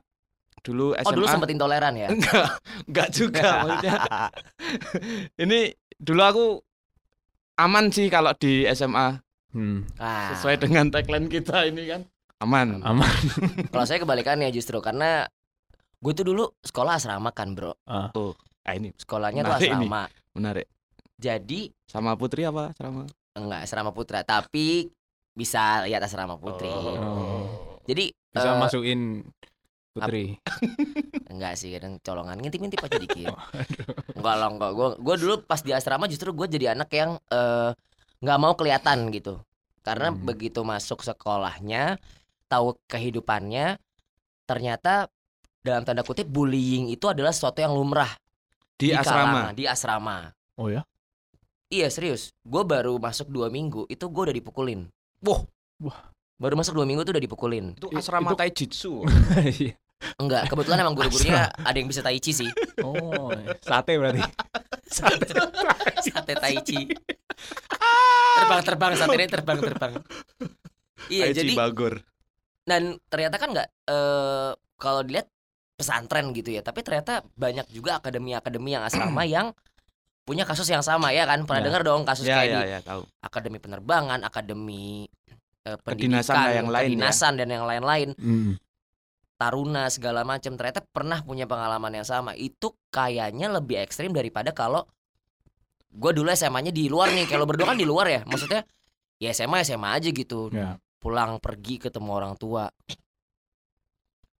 dulu 0.63 0.96
SMA 0.96 1.08
oh 1.08 1.13
dulu 1.13 1.27
sempat 1.27 1.51
intoleran 1.51 1.91
ya 1.91 2.08
enggak 2.08 2.55
enggak 2.88 3.08
juga 3.12 3.67
maksudnya 3.67 4.00
ini 5.36 5.75
dulu 6.00 6.22
aku 6.24 6.46
aman 7.60 7.91
sih 7.91 8.08
kalau 8.08 8.32
di 8.34 8.63
SMA 8.72 9.20
Hmm, 9.53 9.86
ah, 10.01 10.33
sesuai 10.33 10.57
dengan 10.65 10.89
tagline 10.89 11.29
kita 11.29 11.69
ini 11.69 11.86
kan. 11.86 12.01
Aman. 12.41 12.81
Aman. 12.81 13.05
kalau 13.72 13.86
saya 13.86 14.01
kebalikannya 14.01 14.50
justru 14.50 14.81
karena 14.81 15.29
gue 16.03 16.13
tuh 16.17 16.25
dulu 16.25 16.50
sekolah 16.65 16.98
asrama 16.98 17.29
kan 17.31 17.53
bro. 17.53 17.77
Ah. 17.86 18.10
Ini. 18.65 18.98
Sekolahnya 18.98 19.45
tuh 19.45 19.53
Menarik 19.55 19.69
ini. 19.69 19.75
asrama. 19.77 20.03
Menarik. 20.33 20.67
Jadi 21.22 21.60
sama 21.86 22.17
putri 22.17 22.43
apa 22.43 22.74
sama 22.75 23.05
enggak 23.38 23.65
asrama 23.65 23.93
putra 23.93 24.25
tapi 24.25 24.89
bisa 25.38 25.86
lihat 25.86 26.01
asrama 26.01 26.36
putri. 26.41 26.69
Oh. 26.69 27.77
jadi 27.86 28.13
Bisa 28.33 28.50
eh, 28.50 28.57
masukin 28.57 29.01
Putri. 29.93 30.41
enggak 31.33 31.53
sih 31.53 31.69
kadang 31.69 32.01
colongan 32.01 32.41
ngintip-ngintip 32.41 32.81
aja 32.81 32.98
dikit. 32.98 33.29
Enggak 34.17 34.36
lah 34.41 34.50
enggak. 34.50 34.72
Gue 34.74 34.88
gue 34.98 35.15
dulu 35.22 35.36
pas 35.45 35.62
di 35.62 35.69
asrama 35.69 36.10
justru 36.10 36.33
gue 36.33 36.50
jadi 36.50 36.74
anak 36.74 36.89
yang 36.98 37.22
eh, 37.29 37.77
nggak 38.24 38.39
mau 38.39 38.56
kelihatan 38.56 39.12
gitu 39.12 39.44
karena 39.84 40.10
Hmm. 40.10 40.24
begitu 40.24 40.63
masuk 40.63 41.03
sekolahnya 41.03 42.00
tahu 42.48 42.80
kehidupannya 42.88 43.75
ternyata 44.46 45.12
dalam 45.60 45.84
tanda 45.84 46.01
kutip 46.01 46.25
bullying 46.25 46.88
itu 46.88 47.03
adalah 47.06 47.32
sesuatu 47.32 47.60
yang 47.60 47.72
lumrah 47.72 48.10
di, 48.75 48.92
asrama 48.92 49.51
kalangan, 49.51 49.53
di 49.53 49.63
asrama 49.65 50.18
Oh 50.56 50.68
ya? 50.68 50.88
iya 51.68 51.88
serius 51.88 52.32
gue 52.42 52.63
baru 52.63 52.96
masuk 52.96 53.27
dua 53.27 53.48
minggu 53.48 53.88
itu 53.88 54.06
gue 54.06 54.24
udah 54.24 54.36
dipukulin 54.36 54.88
Wah. 55.20 55.44
Wah. 55.80 56.00
baru 56.36 56.56
masuk 56.56 56.75
dua 56.75 56.84
minggu 56.84 57.03
tuh 57.03 57.15
udah 57.15 57.24
dipukulin 57.24 57.75
itu 57.75 57.88
asrama 57.92 58.32
itu- 58.32 58.39
taijutsu 58.39 58.94
Iya. 59.60 59.75
Enggak 60.15 60.48
kebetulan 60.48 60.79
emang 60.79 60.93
guru-gurunya 60.93 61.48
ada 61.50 61.74
yang 61.74 61.86
bisa 61.86 62.00
tai 62.00 62.17
chi 62.17 62.31
sih 62.31 62.50
oh, 62.79 63.31
sate 63.60 63.95
berarti. 63.95 64.22
sate 64.86 65.25
sate 66.01 66.33
tai 66.36 66.57
chi 66.60 66.88
terbang 68.36 68.62
terbang 68.62 68.91
sate 68.95 69.15
ini 69.15 69.27
terbang 69.27 69.60
terbang 69.60 69.93
iya 71.07 71.25
Taichi 71.27 71.38
jadi 71.38 71.51
bagor 71.53 71.93
dan 72.63 72.81
ternyata 73.05 73.36
kan 73.36 73.50
nggak 73.51 73.69
eh 73.86 74.51
kalau 74.75 75.01
dilihat 75.01 75.27
pesantren 75.74 76.31
gitu 76.31 76.50
ya 76.50 76.62
tapi 76.62 76.79
ternyata 76.79 77.25
banyak 77.33 77.67
juga 77.67 77.98
akademi-akademi 77.98 78.69
yang 78.72 78.83
asrama 78.83 79.24
yang 79.27 79.51
punya 80.24 80.43
kasus 80.43 80.63
yang 80.65 80.79
sama 80.79 81.12
ya 81.12 81.25
kan 81.25 81.43
pernah 81.43 81.60
Ya. 81.60 81.67
dengar 81.67 81.81
dong 81.83 82.01
kasus 82.03 82.24
Ya 82.24 82.38
kayak 82.38 82.48
ya 82.48 82.60
di 82.62 82.69
ya 82.69 82.79
tahu. 82.81 83.01
akademi 83.19 83.60
penerbangan 83.60 84.19
akademi 84.22 85.03
eh, 85.62 85.75
Kedinasan 85.77 86.31
pendidikan 86.31 86.55
yang 86.55 86.67
lain 86.69 86.79
ya. 86.79 86.91
kedinasan 86.95 87.33
dan 87.36 87.48
yang 87.50 87.65
lain-lain 87.65 88.10
Mm. 88.15 88.51
Taruna 89.38 89.90
segala 89.90 90.24
macam 90.24 90.56
ternyata 90.56 90.86
pernah 90.86 91.20
punya 91.25 91.44
pengalaman 91.50 91.92
yang 91.94 92.08
sama. 92.08 92.32
Itu 92.38 92.78
kayaknya 92.94 93.50
lebih 93.52 93.82
ekstrim 93.82 94.13
daripada 94.13 94.54
kalau 94.56 94.86
gue 95.94 96.12
dulu 96.13 96.30
SMA-nya 96.34 96.72
di 96.74 96.88
luar 96.90 97.12
nih. 97.13 97.28
Kalau 97.30 97.46
berdua 97.46 97.74
kan 97.74 97.78
di 97.78 97.86
luar 97.86 98.08
ya. 98.10 98.22
Maksudnya 98.25 98.66
ya 99.22 99.30
SMA 99.34 99.62
SMA 99.66 99.90
aja 99.90 100.10
gitu. 100.10 100.50
Ya. 100.54 100.78
pulang 101.04 101.36
pergi 101.44 101.84
ketemu 101.84 102.10
orang 102.16 102.34
tua. 102.40 102.72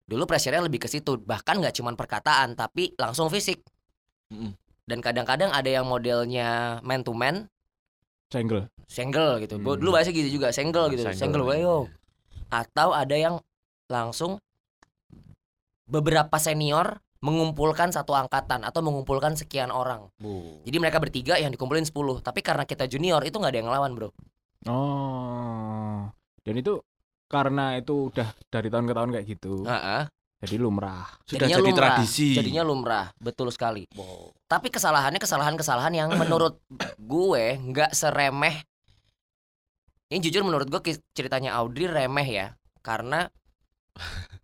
Dulu 0.08 0.24
pressure-nya 0.24 0.64
lebih 0.64 0.84
ke 0.84 0.88
situ. 0.88 1.20
Bahkan 1.20 1.60
nggak 1.60 1.76
cuman 1.76 2.00
perkataan 2.00 2.56
tapi 2.56 2.96
langsung 2.96 3.28
fisik. 3.28 3.60
Dan 4.84 5.00
kadang-kadang 5.00 5.52
ada 5.52 5.68
yang 5.68 5.88
modelnya 5.88 6.80
man 6.84 7.04
to 7.04 7.12
man 7.16 7.48
Senggel. 8.28 8.66
single 8.90 9.38
gitu 9.44 9.60
Hmm. 9.62 9.76
dulu 9.80 9.96
bahasa 9.96 10.12
gitu 10.12 10.28
juga. 10.28 10.56
Single 10.56 10.92
gitu. 10.92 11.04
Single. 11.08 11.20
single 11.20 11.44
wayo. 11.48 11.76
Atau 12.52 12.92
ada 12.96 13.16
yang 13.16 13.40
langsung 13.88 14.43
beberapa 15.94 16.34
senior 16.36 16.98
mengumpulkan 17.22 17.88
satu 17.88 18.18
angkatan 18.18 18.66
atau 18.66 18.82
mengumpulkan 18.82 19.38
sekian 19.38 19.70
orang 19.70 20.10
jadi 20.66 20.78
mereka 20.82 20.98
bertiga 20.98 21.38
yang 21.38 21.54
dikumpulin 21.54 21.86
10 21.86 21.94
tapi 22.20 22.42
karena 22.42 22.66
kita 22.66 22.84
junior 22.84 23.22
itu 23.22 23.38
nggak 23.38 23.54
ada 23.54 23.60
yang 23.62 23.70
ngelawan 23.70 23.94
bro 23.94 24.10
Oh. 24.64 26.08
Dan 26.40 26.56
itu 26.56 26.80
karena 27.28 27.76
itu 27.76 28.08
udah 28.08 28.32
dari 28.48 28.72
tahun 28.72 28.88
ke 28.88 28.94
tahun 28.96 29.10
kayak 29.12 29.26
gitu. 29.28 29.68
Heeh. 29.68 30.08
Jadi 30.40 30.56
lumrah. 30.56 31.04
Sudah 31.24 31.48
Jadinya 31.48 31.58
jadi 31.60 31.68
lumrah. 31.68 31.84
tradisi. 32.00 32.30
jadinya 32.32 32.64
lumrah 32.64 33.06
betul 33.20 33.52
sekali 33.52 33.84
tapi 34.46 34.68
kesalahannya 34.68 35.20
kesalahan-kesalahan 35.20 35.92
yang 35.92 36.10
menurut 36.16 36.64
gue 36.96 37.60
nggak 37.60 37.92
seremeh 37.92 38.64
ini 40.08 40.20
jujur 40.20 40.44
menurut 40.44 40.68
gue 40.68 40.80
ceritanya 41.12 41.60
Audrey 41.60 41.88
remeh 41.88 42.28
ya 42.28 42.48
karena 42.80 43.28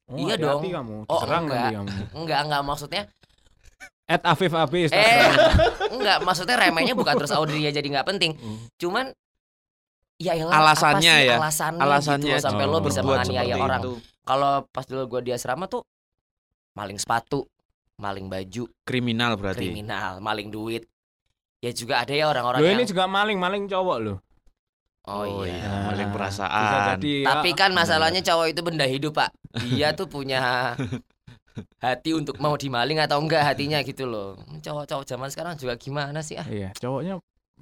Oh, 0.10 0.18
Iya 0.18 0.36
dong. 0.36 0.62
kamu. 0.62 0.98
Oh, 1.06 1.22
enggak. 1.22 1.38
nanti 1.46 1.76
kamu. 1.76 1.90
enggak 2.18 2.40
enggak 2.44 2.62
maksudnya 2.64 3.04
At 4.06 4.26
Afif 4.26 4.50
Afif. 4.52 4.90
eh 4.90 5.22
enggak 5.94 6.18
maksudnya 6.22 6.58
remehnya 6.58 6.94
bukan 6.94 7.14
terus 7.16 7.30
Audrey 7.30 7.62
jadi 7.64 7.86
nggak 7.86 8.08
penting 8.08 8.34
Hmm. 8.34 8.58
cuman 8.76 9.14
ya 10.18 10.34
elah, 10.34 10.52
Alasannya 10.60 10.98
apa 11.08 11.22
sih 11.22 11.30
ya. 11.30 11.36
alasannya, 11.38 11.80
Alasannya 11.80 12.26
gitu 12.26 12.36
loh, 12.36 12.44
sampai 12.44 12.66
lo 12.66 12.74
Oh. 12.74 12.82
bisa 12.82 13.00
berbuat 13.00 13.18
menganiaya 13.24 13.56
orang 13.56 13.82
kalau 14.22 14.52
pas 14.68 14.84
dulu 14.84 15.04
gue 15.08 15.22
di 15.22 15.32
asrama 15.32 15.66
tuh 15.66 15.86
maling 16.74 16.98
sepatu 16.98 17.46
maling 17.96 18.26
baju 18.26 18.66
kriminal 18.82 19.36
berarti. 19.36 19.62
kriminal 19.64 20.18
maling 20.20 20.50
duit 20.50 20.90
ya 21.60 21.70
juga 21.70 22.02
ada 22.02 22.12
ya 22.12 22.26
orang-orang 22.26 22.60
Lo 22.60 22.66
yang 22.66 22.78
ini 22.78 22.86
juga 22.86 23.04
maling-maling 23.06 23.68
cowok 23.68 23.98
lo. 24.00 24.14
Oh, 25.10 25.44
iya 25.44 25.90
maling 25.90 26.10
Bisa 26.10 26.16
perasaan. 26.16 26.86
jadi 27.02 27.14
Tapi 27.26 27.50
ya, 27.52 27.58
kan 27.58 27.72
masalahnya 27.74 28.22
cowok 28.22 28.46
itu 28.54 28.62
benda 28.62 28.86
hidup 28.86 29.18
pak 29.18 29.30
Dia 29.66 29.98
tuh 29.98 30.06
punya 30.06 30.78
hati 31.82 32.14
untuk 32.16 32.38
mau 32.40 32.54
dimaling 32.56 33.02
atau 33.02 33.18
enggak 33.20 33.44
hatinya 33.44 33.82
gitu 33.82 34.06
loh 34.06 34.38
Cowok-cowok 34.62 35.04
zaman 35.04 35.28
sekarang 35.34 35.54
juga 35.58 35.76
gimana 35.76 36.22
sih 36.22 36.38
ah 36.38 36.46
Iya, 36.48 36.72
cowoknya 36.78 37.18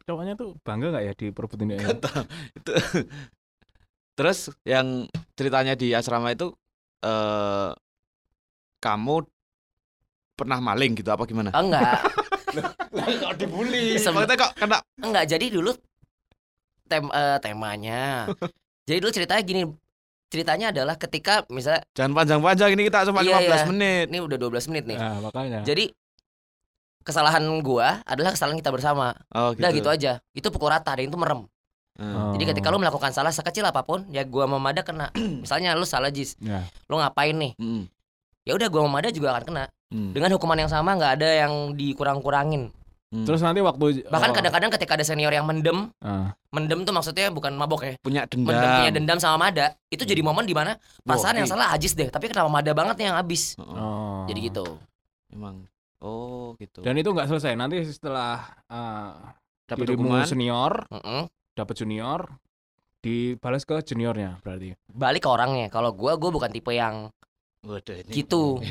cowoknya 0.06 0.34
tuh 0.38 0.54
bangga 0.62 0.94
nggak 0.94 1.04
ya 1.10 1.14
diperbutin 1.18 1.68
dia? 1.74 1.80
itu 2.58 2.72
terus 4.18 4.50
yang 4.66 5.06
ceritanya 5.38 5.74
di 5.78 5.94
asrama 5.94 6.34
itu 6.34 6.54
eh 7.06 7.72
kamu 8.78 9.26
pernah 10.38 10.62
maling 10.62 10.94
gitu 10.94 11.10
apa 11.10 11.26
gimana? 11.26 11.50
Enggak 11.54 12.06
kok 13.22 13.34
dibully. 13.38 13.98
Sem- 13.98 14.14
kok 14.14 14.54
kena 14.58 14.82
Enggak 15.02 15.26
jadi 15.30 15.46
dulu 15.50 15.74
tem 16.88 17.04
eh, 17.06 17.38
temanya 17.38 18.32
Jadi 18.88 18.98
dulu 19.04 19.12
ceritanya 19.12 19.44
gini 19.44 19.62
Ceritanya 20.28 20.72
adalah 20.72 20.96
ketika 20.96 21.44
misalnya 21.48 21.84
jangan 21.92 22.12
panjang-panjang 22.12 22.76
ini 22.76 22.84
kita 22.88 23.08
cuma 23.08 23.24
Iya, 23.24 23.40
15 23.40 23.48
iya. 23.48 23.66
menit. 23.68 24.06
Ini 24.12 24.20
udah 24.24 24.38
12 24.40 24.70
menit 24.72 24.84
nih 24.88 24.98
Nah, 25.00 25.20
makanya. 25.24 25.60
Jadi 25.64 25.86
kesalahan 27.04 27.44
gua 27.64 28.04
adalah 28.04 28.36
kesalahan 28.36 28.60
kita 28.60 28.72
bersama 28.72 29.16
Oh 29.32 29.56
gitu. 29.56 29.64
Udah 29.64 29.72
gitu 29.72 29.88
aja 29.88 30.12
Itu 30.32 30.52
pukul 30.52 30.72
rata 30.72 30.96
dan 30.96 31.06
itu 31.06 31.16
merem 31.16 31.48
Hmm. 31.98 32.30
Jadi 32.38 32.54
ketika 32.54 32.70
lu 32.70 32.78
melakukan 32.78 33.10
salah 33.10 33.34
sekecil 33.34 33.66
apa 33.66 33.82
pun 33.82 34.06
Ya 34.14 34.22
gua 34.22 34.46
sama 34.46 34.62
Mada 34.62 34.86
kena 34.86 35.10
Misalnya 35.42 35.74
lu 35.74 35.82
salah 35.82 36.14
Jis 36.14 36.38
Ya. 36.38 36.62
Lu 36.86 37.02
ngapain 37.02 37.34
nih 37.34 37.58
Mm, 37.58 37.90
ya 38.46 38.54
udah 38.54 38.70
gua 38.70 38.86
sama 38.86 39.02
Mada 39.02 39.10
juga 39.10 39.34
akan 39.34 39.42
kena 39.42 39.66
mm, 39.90 40.14
dengan 40.14 40.30
hukuman 40.38 40.62
yang 40.62 40.70
sama 40.70 40.94
nggak 40.94 41.18
ada 41.18 41.30
yang 41.42 41.74
dikurang-kurangin 41.74 42.70
mm. 43.14 43.26
Terus 43.26 43.42
nanti 43.44 43.60
waktu 43.64 44.08
bahkan 44.08 44.32
oh, 44.32 44.36
kadang-kadang 44.36 44.72
ketika 44.76 45.00
ada 45.00 45.06
senior 45.08 45.32
yang 45.32 45.48
mendem 45.48 45.92
ah, 46.04 46.36
mendem 46.52 46.84
tuh 46.84 46.92
maksudnya 46.92 47.32
bukan 47.32 47.56
mabok 47.56 47.88
ya 47.88 47.94
punya 48.04 48.28
dendam. 48.28 48.52
mendem 48.52 48.70
punya 48.82 48.92
dendam 48.92 49.18
sama 49.22 49.48
Mada 49.48 49.76
itu 49.88 50.04
jadi 50.04 50.20
momen 50.20 50.44
di 50.44 50.56
mana 50.56 50.76
perasaan 51.08 51.40
yang 51.40 51.48
Wah, 51.48 51.60
salah 51.60 51.68
Ajis 51.76 51.96
deh 51.96 52.12
tapi 52.12 52.28
kenapa 52.28 52.52
Mada 52.52 52.72
banget 52.76 52.96
nih 53.00 53.06
yang 53.12 53.18
habis 53.18 53.56
Oh, 53.58 53.64
oh. 53.64 54.22
jadi 54.28 54.52
gitu 54.52 54.66
Emang. 55.32 55.68
Oh 56.00 56.54
gitu. 56.62 56.86
Dan 56.86 56.96
itu 57.00 57.10
nggak 57.10 57.28
selesai. 57.28 57.58
Nanti 57.58 57.82
setelah 57.90 58.46
uh, 58.70 59.34
dapat 59.68 59.86
dirimu 59.92 60.14
hukuman. 60.14 60.28
senior, 60.30 60.72
Mm-mm. 60.94 61.28
dapat 61.58 61.76
junior, 61.76 62.32
dibalas 63.02 63.66
ke 63.66 63.82
juniornya 63.82 64.40
berarti. 64.42 64.78
balik 64.90 65.26
ke 65.26 65.30
orangnya 65.30 65.68
kalau 65.70 65.94
gua 65.94 66.18
gua 66.18 66.32
bukan 66.34 66.50
tipe 66.50 66.74
yang 66.74 67.10
Waduh, 67.68 67.96
ini. 67.98 68.12
gitu 68.14 68.64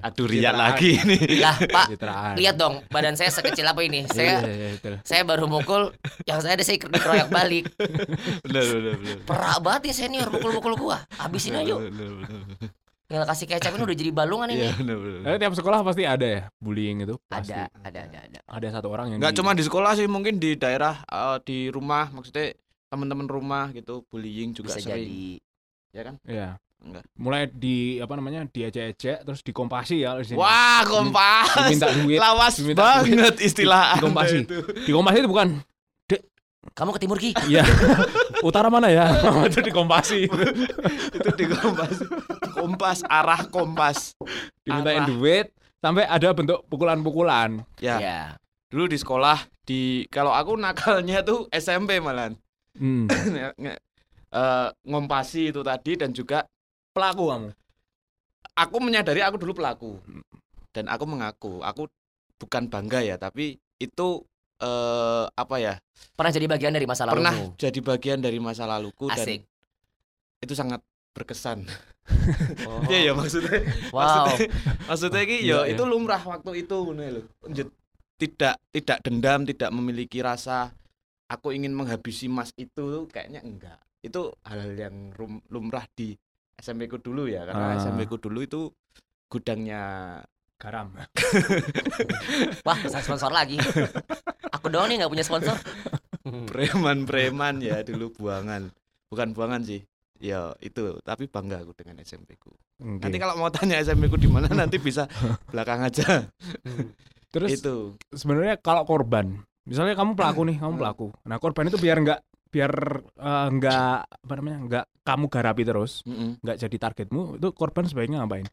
Aduh 0.00 0.24
riak 0.24 0.54
lagi 0.54 0.94
ini. 0.96 1.18
lah 1.36 1.58
pak 1.58 1.86
Citraan. 1.90 2.34
lihat 2.34 2.54
dong 2.54 2.78
badan 2.86 3.12
saya 3.12 3.26
sekecil 3.28 3.66
apa 3.66 3.82
ini 3.82 4.06
saya 4.14 4.38
iya, 4.40 4.70
iya, 4.72 4.98
saya 5.02 5.22
baru 5.22 5.44
mukul 5.44 5.90
yang 6.22 6.38
saya 6.38 6.54
ada 6.54 6.62
saya 6.62 6.78
dikeroyak 6.78 7.26
balik 7.28 7.66
benar 8.40 8.64
benar 8.64 8.94
benar. 8.94 9.18
perak 9.20 9.58
banget 9.58 9.80
nih 9.82 9.94
senior 9.96 10.28
mukul-mukul 10.28 10.72
gua 10.76 10.98
habisin 11.12 11.56
aja 11.56 11.66
yuk 11.68 11.80
Benar, 11.82 11.90
benar, 11.90 12.10
benar. 12.22 12.70
tinggal 13.06 13.24
kasih 13.24 13.46
kecap 13.48 13.72
ini 13.72 13.82
udah 13.82 13.96
jadi 13.96 14.10
balungan 14.12 14.48
ini 14.48 14.60
Iya 14.60 14.72
benar 14.76 14.96
benar. 14.96 15.20
Eh, 15.24 15.36
tiap 15.36 15.52
sekolah 15.52 15.78
pasti 15.80 16.02
ada 16.04 16.26
ya 16.26 16.42
bullying 16.56 16.96
itu. 17.00 17.14
Pasti. 17.24 17.50
ada 17.50 17.66
ada 17.80 18.00
ada 18.04 18.18
ada 18.20 18.38
Ada 18.44 18.66
satu 18.72 18.88
orang 18.88 19.06
yang 19.08 19.18
Enggak 19.18 19.32
di- 19.32 19.38
cuma 19.38 19.50
di 19.52 19.62
sekolah 19.62 19.92
sih 19.92 20.06
mungkin 20.06 20.36
di 20.36 20.54
daerah 20.54 21.02
eh, 21.04 21.36
di 21.40 21.66
rumah 21.68 22.10
maksudnya 22.10 22.54
teman-teman 22.86 23.26
rumah 23.26 23.70
gitu 23.70 24.02
bullying 24.04 24.50
juga 24.52 24.70
bisa 24.70 24.78
sering 24.80 24.94
jadi 24.96 25.22
ya 25.92 26.02
kan 26.02 26.14
Iya. 26.22 26.48
Enggak. 26.86 27.02
Mulai 27.14 27.50
di 27.50 27.98
apa 27.98 28.14
namanya 28.14 28.46
diejek-ejek 28.46 29.26
terus 29.26 29.42
dikompasi 29.42 30.00
ya 30.00 30.14
di 30.14 30.24
sini. 30.24 30.38
wah 30.38 30.86
kompas 30.86 31.50
Diminta 31.66 31.90
duit. 31.92 32.16
lawas 32.16 32.54
Diminta 32.54 33.02
banget 33.02 33.36
istilah 33.40 33.98
Dikompasi. 33.98 34.36
Itu 34.40 34.56
Dikompasi 34.86 35.16
itu 35.18 35.26
bukan 35.26 35.48
kamu 36.68 36.90
ke 36.92 37.00
timur 37.00 37.16
ki 37.16 37.30
Iya. 37.46 37.62
Utara 38.40 38.66
mana 38.66 38.86
ya? 38.86 39.06
itu 39.48 39.62
dikompasi. 39.62 40.26
itu 41.10 41.28
di 41.32 41.44
kompas 41.48 41.94
kompas 42.52 42.98
arah 43.04 43.42
kompas 43.46 44.14
Dimintain 44.60 45.02
Arah. 45.02 45.08
duit 45.08 45.46
sampai 45.78 46.04
ada 46.04 46.30
bentuk 46.30 46.66
pukulan-pukulan. 46.66 47.62
ya 47.76 47.96
ya 47.96 48.20
dulu 48.66 48.86
di 48.86 48.98
sekolah 48.98 49.38
di 49.62 49.80
kalau 50.06 50.30
aku 50.30 50.54
nakalnya 50.54 51.22
tuh 51.22 51.46
SMP 51.50 51.98
malan 51.98 52.34
Hmm. 52.74 53.08
Eh, 54.26 54.68
ngompasi 54.84 55.48
itu 55.48 55.62
tadi 55.62 55.96
dan 55.96 56.10
juga 56.10 56.44
Pelaku 56.96 57.24
kamu. 57.28 57.48
aku 58.56 58.76
menyadari 58.80 59.20
aku 59.20 59.36
dulu 59.36 59.52
pelaku. 59.52 60.00
Dan 60.72 60.88
aku 60.88 61.04
mengaku. 61.04 61.60
Aku 61.60 61.92
bukan 62.40 62.72
bangga 62.72 63.04
ya 63.04 63.20
tapi 63.20 63.60
itu 63.76 64.08
eh 64.56 65.24
apa 65.28 65.56
ya? 65.60 65.74
Pernah 66.16 66.32
jadi 66.32 66.46
bagian 66.48 66.72
dari 66.72 66.88
masa 66.88 67.04
lalu 67.04 67.20
pernah 67.20 67.36
jadi 67.60 67.80
bagian 67.84 68.18
dari 68.24 68.40
masa 68.40 68.64
laluku 68.64 69.12
dan 69.12 69.20
asik. 69.20 69.40
itu 70.40 70.52
sangat 70.56 70.80
berkesan. 71.12 71.68
Oh. 72.64 72.80
Iya 72.92 73.10
ya 73.10 73.12
maksudnya 73.12 73.60
wow. 73.92 74.30
maksudnya 74.30 74.48
maksudnya 74.88 75.22
Iya, 75.26 75.36
ya 75.36 75.58
iya. 75.68 75.74
itu 75.76 75.82
lumrah 75.84 76.22
waktu 76.24 76.64
itu 76.64 76.76
tidak 78.16 78.56
tidak 78.72 78.98
dendam 79.04 79.44
tidak 79.44 79.70
memiliki 79.74 80.24
rasa 80.24 80.72
aku 81.28 81.52
ingin 81.52 81.76
menghabisi 81.76 82.30
mas 82.32 82.52
itu 82.56 83.04
kayaknya 83.12 83.44
enggak. 83.44 83.80
Itu 84.00 84.32
hal 84.46 84.72
yang 84.78 85.12
rum- 85.12 85.44
lumrah 85.52 85.84
di 85.92 86.14
SMP 86.56 86.86
ku 86.86 86.96
dulu 86.96 87.26
ya 87.26 87.44
karena 87.44 87.64
Ah. 87.72 87.78
SMP 87.78 88.04
ku 88.04 88.16
dulu 88.16 88.40
itu 88.40 88.60
gudangnya 89.26 89.82
Garam. 90.56 90.88
wah 92.66 92.80
saya 92.82 93.04
sponsor 93.04 93.28
lagi 93.28 93.60
aku 94.48 94.72
doang 94.72 94.88
nih 94.88 95.04
nggak 95.04 95.12
punya 95.12 95.20
sponsor 95.20 95.52
preman-preman 96.46 97.60
ya 97.60 97.84
dulu 97.84 98.08
buangan 98.14 98.72
bukan 99.06 99.28
buangan 99.30 99.62
sih 99.62 99.84
ya 100.16 100.56
itu 100.58 100.96
tapi 101.02 101.28
bangga 101.28 101.60
aku 101.60 101.76
dengan 101.76 102.00
SMP 102.00 102.40
ku 102.40 102.48
Oke. 102.80 103.04
nanti 103.04 103.16
kalau 103.16 103.36
mau 103.36 103.52
tanya 103.52 103.76
SMP 103.78 104.08
ku 104.08 104.16
di 104.16 104.26
mana 104.26 104.48
nanti 104.48 104.80
bisa 104.80 105.04
belakang 105.46 105.82
aja 105.82 106.24
Terus 107.26 107.60
itu 107.60 108.00
sebenarnya 108.08 108.56
kalau 108.56 108.88
korban, 108.88 109.44
misalnya 109.68 109.92
kamu 109.92 110.16
pelaku 110.16 110.40
nih, 110.48 110.56
kamu 110.56 110.74
pelaku. 110.80 111.06
Nah, 111.28 111.36
korban 111.36 111.68
itu 111.68 111.76
biar 111.76 112.00
nggak 112.00 112.20
biar 112.48 112.72
eh, 113.12 113.46
nggak 113.52 113.98
apa 114.24 114.32
namanya 114.40 114.58
nggak 114.64 114.86
kamu 115.06 115.30
garapi 115.30 115.62
terus, 115.62 116.02
nggak 116.42 116.58
jadi 116.58 116.76
targetmu, 116.76 117.38
itu 117.38 117.48
korban 117.54 117.86
sebaiknya 117.86 118.20
ngapain? 118.20 118.50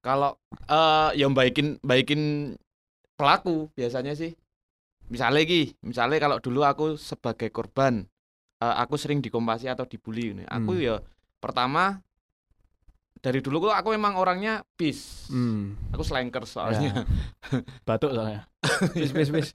kalau 0.00 0.32
eh 0.64 1.12
yang 1.14 1.36
baikin 1.36 1.76
baikin 1.84 2.56
pelaku 3.20 3.68
biasanya 3.76 4.16
sih 4.16 4.32
misalnya 5.12 5.44
ki 5.44 5.76
misalnya 5.84 6.16
kalau 6.16 6.40
dulu 6.40 6.64
aku 6.64 6.96
sebagai 6.96 7.52
korban 7.52 8.08
eh, 8.58 8.74
aku 8.80 8.96
sering 8.96 9.20
dikompasi 9.20 9.68
atau 9.68 9.84
dibully 9.84 10.32
ini 10.32 10.44
aku 10.48 10.72
Hmm. 10.72 10.80
ya 10.80 10.96
pertama 11.36 12.00
dari 13.20 13.44
dulu 13.44 13.68
kok 13.68 13.76
aku 13.76 13.92
memang 13.92 14.16
orangnya 14.16 14.64
peace 14.72 15.28
Hmm. 15.28 15.76
aku 15.92 16.00
slanker 16.00 16.48
soalnya 16.48 17.04
Batuk 17.84 18.16
soalnya. 18.16 18.48
Wis 18.96 19.12
wis 19.12 19.28
wis. 19.28 19.48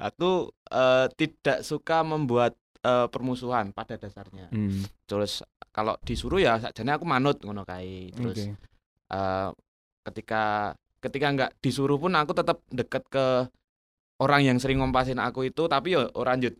aku 0.00 0.48
eh, 0.72 1.06
tidak 1.20 1.60
suka 1.60 2.00
membuat 2.00 2.56
eh, 2.84 3.06
permusuhan 3.08 3.72
pada 3.72 3.96
dasarnya 3.96 4.52
Hmm. 4.52 4.84
terus 5.08 5.40
kalau 5.72 5.96
disuruh 6.04 6.38
ya 6.38 6.60
sakjane 6.60 6.92
aku 6.92 7.02
manut 7.02 7.40
ngono 7.40 7.64
kae 7.64 8.12
terus 8.12 8.44
Oke. 8.44 8.54
eh, 9.10 9.48
ketika 10.04 10.42
ketika 11.00 11.26
nggak 11.32 11.50
disuruh 11.58 11.96
pun 11.96 12.12
aku 12.12 12.32
tetap 12.32 12.60
deket 12.68 13.04
ke 13.08 13.48
orang 14.20 14.44
yang 14.44 14.56
sering 14.60 14.78
ngompasin 14.78 15.18
aku 15.18 15.48
itu 15.48 15.64
tapi 15.66 15.96
yo 15.96 16.06
orang 16.14 16.38
lanjut 16.38 16.54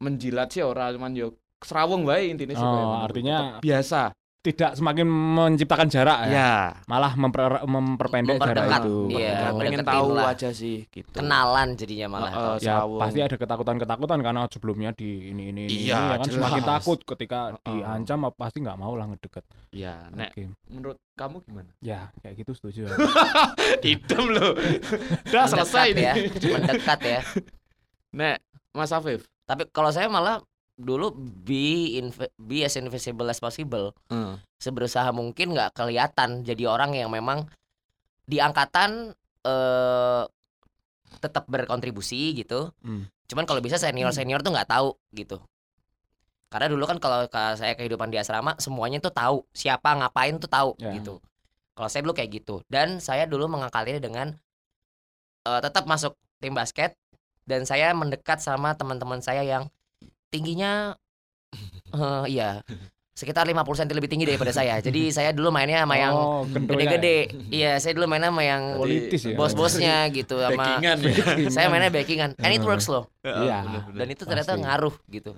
menjilat 0.00 0.48
sih 0.50 0.62
orang 0.62 0.96
cuman 0.96 1.12
yo 1.14 1.28
serawung 1.62 2.02
wae 2.02 2.26
intinya 2.26 2.58
sih 2.58 2.66
Oh, 2.66 3.06
artinya 3.06 3.62
biasa 3.62 4.10
Tidak 4.42 4.74
semakin 4.74 5.06
menciptakan 5.06 5.86
jarak 5.86 6.26
ya. 6.26 6.34
ya 6.34 6.52
Malah 6.84 7.14
memper, 7.14 7.62
memperpendek 7.62 8.36
jarak 8.36 8.82
itu. 8.82 9.14
iya, 9.14 9.30
ya, 9.30 9.48
Oh. 9.48 9.56
pengen 9.56 9.80
tahu 9.80 10.08
lah. 10.12 10.34
aja 10.34 10.50
sih 10.50 10.82
gitu 10.84 11.14
Kenalan 11.14 11.68
jadinya 11.72 12.06
malah. 12.10 12.30
Heeh, 12.32 12.54
ya 12.60 12.82
pasti 12.82 13.18
ada 13.20 13.36
ketakutan-ketakutan 13.36 14.18
karena 14.18 14.42
sebelumnya 14.46 14.90
di 14.90 15.30
ini 15.30 15.42
ini 15.48 15.62
ini, 15.64 15.74
Iya, 15.84 15.94
ini, 15.94 16.06
ya 16.08 16.16
kan 16.16 16.26
semakin 16.28 16.58
jelas. 16.60 16.72
takut 16.74 16.98
ketika 17.06 17.40
Heeh. 17.52 17.62
diancam 17.70 18.18
apa 18.24 18.36
pasti 18.36 18.58
nggak 18.58 18.76
mau 18.76 18.92
lah 18.92 19.06
ngedeket. 19.08 19.44
ya 19.70 19.94
nek 20.10 20.30
Oke. 20.32 20.42
menurut 20.66 20.98
kamu 21.14 21.36
gimana 21.42 21.70
Ya 21.78 22.10
kayak 22.18 22.34
gitu 22.36 22.52
setuju. 22.52 22.80
ya. 22.84 22.98
idem 23.86 24.24
loh 24.28 24.52
udah 25.28 25.44
selesai 25.46 25.86
Mendekat 25.88 26.02
ya, 26.02 26.12
nih 26.12 26.50
mendekat 26.50 26.98
ya. 27.00 27.20
nek 28.12 28.36
Mas 28.70 28.90
Afif 28.90 29.22
Tapi 29.42 29.64
kalau 29.68 29.88
saya 29.88 30.06
malah 30.06 30.42
dulu 30.74 31.12
be 31.16 31.96
inv- 31.96 32.32
be 32.36 32.64
as 32.64 32.74
invisible 32.74 33.28
as 33.28 33.38
possible. 33.38 33.92
Heeh. 34.08 34.40
Seberusaha 34.58 35.12
mungkin 35.12 35.52
nggak 35.52 35.74
kelihatan 35.74 36.42
jadi 36.42 36.64
orang 36.66 36.94
yang 36.94 37.12
memang 37.12 37.46
di 38.24 38.38
angkatan 38.38 39.12
eh 39.42 40.22
tetap 41.20 41.44
berkontribusi 41.46 42.32
gitu. 42.34 42.72
Hmm. 42.80 43.04
Cuman 43.28 43.44
kalau 43.44 43.60
bisa 43.60 43.76
senior 43.76 44.10
senior 44.10 44.40
tuh 44.40 44.50
nggak 44.50 44.70
tahu 44.70 44.96
gitu. 45.12 45.38
Karena 46.48 46.68
dulu 46.68 46.84
kan 46.84 46.96
kalau 46.96 47.24
ka- 47.28 47.56
saya 47.56 47.72
kehidupan 47.72 48.08
di 48.08 48.16
asrama 48.16 48.56
semuanya 48.56 49.00
tuh 49.00 49.12
tahu 49.12 49.44
siapa 49.52 49.92
ngapain 49.92 50.36
tuh 50.36 50.48
tahu 50.48 50.70
Ya. 50.76 50.92
gitu. 50.96 51.20
Kalau 51.72 51.88
saya 51.88 52.04
dulu 52.04 52.12
kayak 52.12 52.30
gitu 52.32 52.60
dan 52.68 53.00
saya 53.00 53.24
dulu 53.24 53.48
mengakalinya 53.48 54.00
dengan 54.00 54.36
eh, 55.42 55.60
tetap 55.60 55.84
masuk 55.84 56.14
tim 56.38 56.52
basket 56.52 56.96
dan 57.44 57.66
saya 57.66 57.90
mendekat 57.92 58.38
sama 58.38 58.72
teman-teman 58.72 59.18
saya 59.18 59.42
yang 59.42 59.66
tingginya 60.32 60.96
eh, 61.94 62.24
iya 62.26 62.64
sekitar 63.12 63.44
50 63.44 63.60
cm 63.76 63.92
lebih 63.92 64.08
tinggi 64.08 64.24
daripada 64.24 64.50
saya. 64.50 64.80
Jadi 64.80 65.08
saya 65.16 65.30
dulu 65.30 65.52
mainnya 65.52 65.84
sama 65.84 65.94
yang 65.94 66.16
oh, 66.16 66.42
ya? 66.42 66.58
gede-gede. 66.64 67.18
Iya, 67.52 67.72
saya 67.76 67.92
dulu 67.92 68.08
mainnya 68.08 68.32
sama 68.32 68.42
yang 68.42 68.62
Politis 68.74 69.22
ya. 69.22 69.36
bos-bosnya 69.36 69.96
gitu 70.08 70.40
sama 70.40 70.56
backingan 70.56 70.96
ya 70.98 71.12
saya 71.54 71.66
mainnya 71.68 71.92
backingan 71.92 72.32
and 72.34 72.50
it 72.50 72.58
Hmm. 72.58 72.66
works 72.66 72.88
loh. 72.88 73.12
Iya. 73.20 73.58
bener-bener. 73.62 73.98
Dan 74.00 74.06
itu 74.08 74.22
ternyata 74.24 74.52
Pasti. 74.52 74.64
ngaruh 74.64 74.94
gitu. 75.06 75.30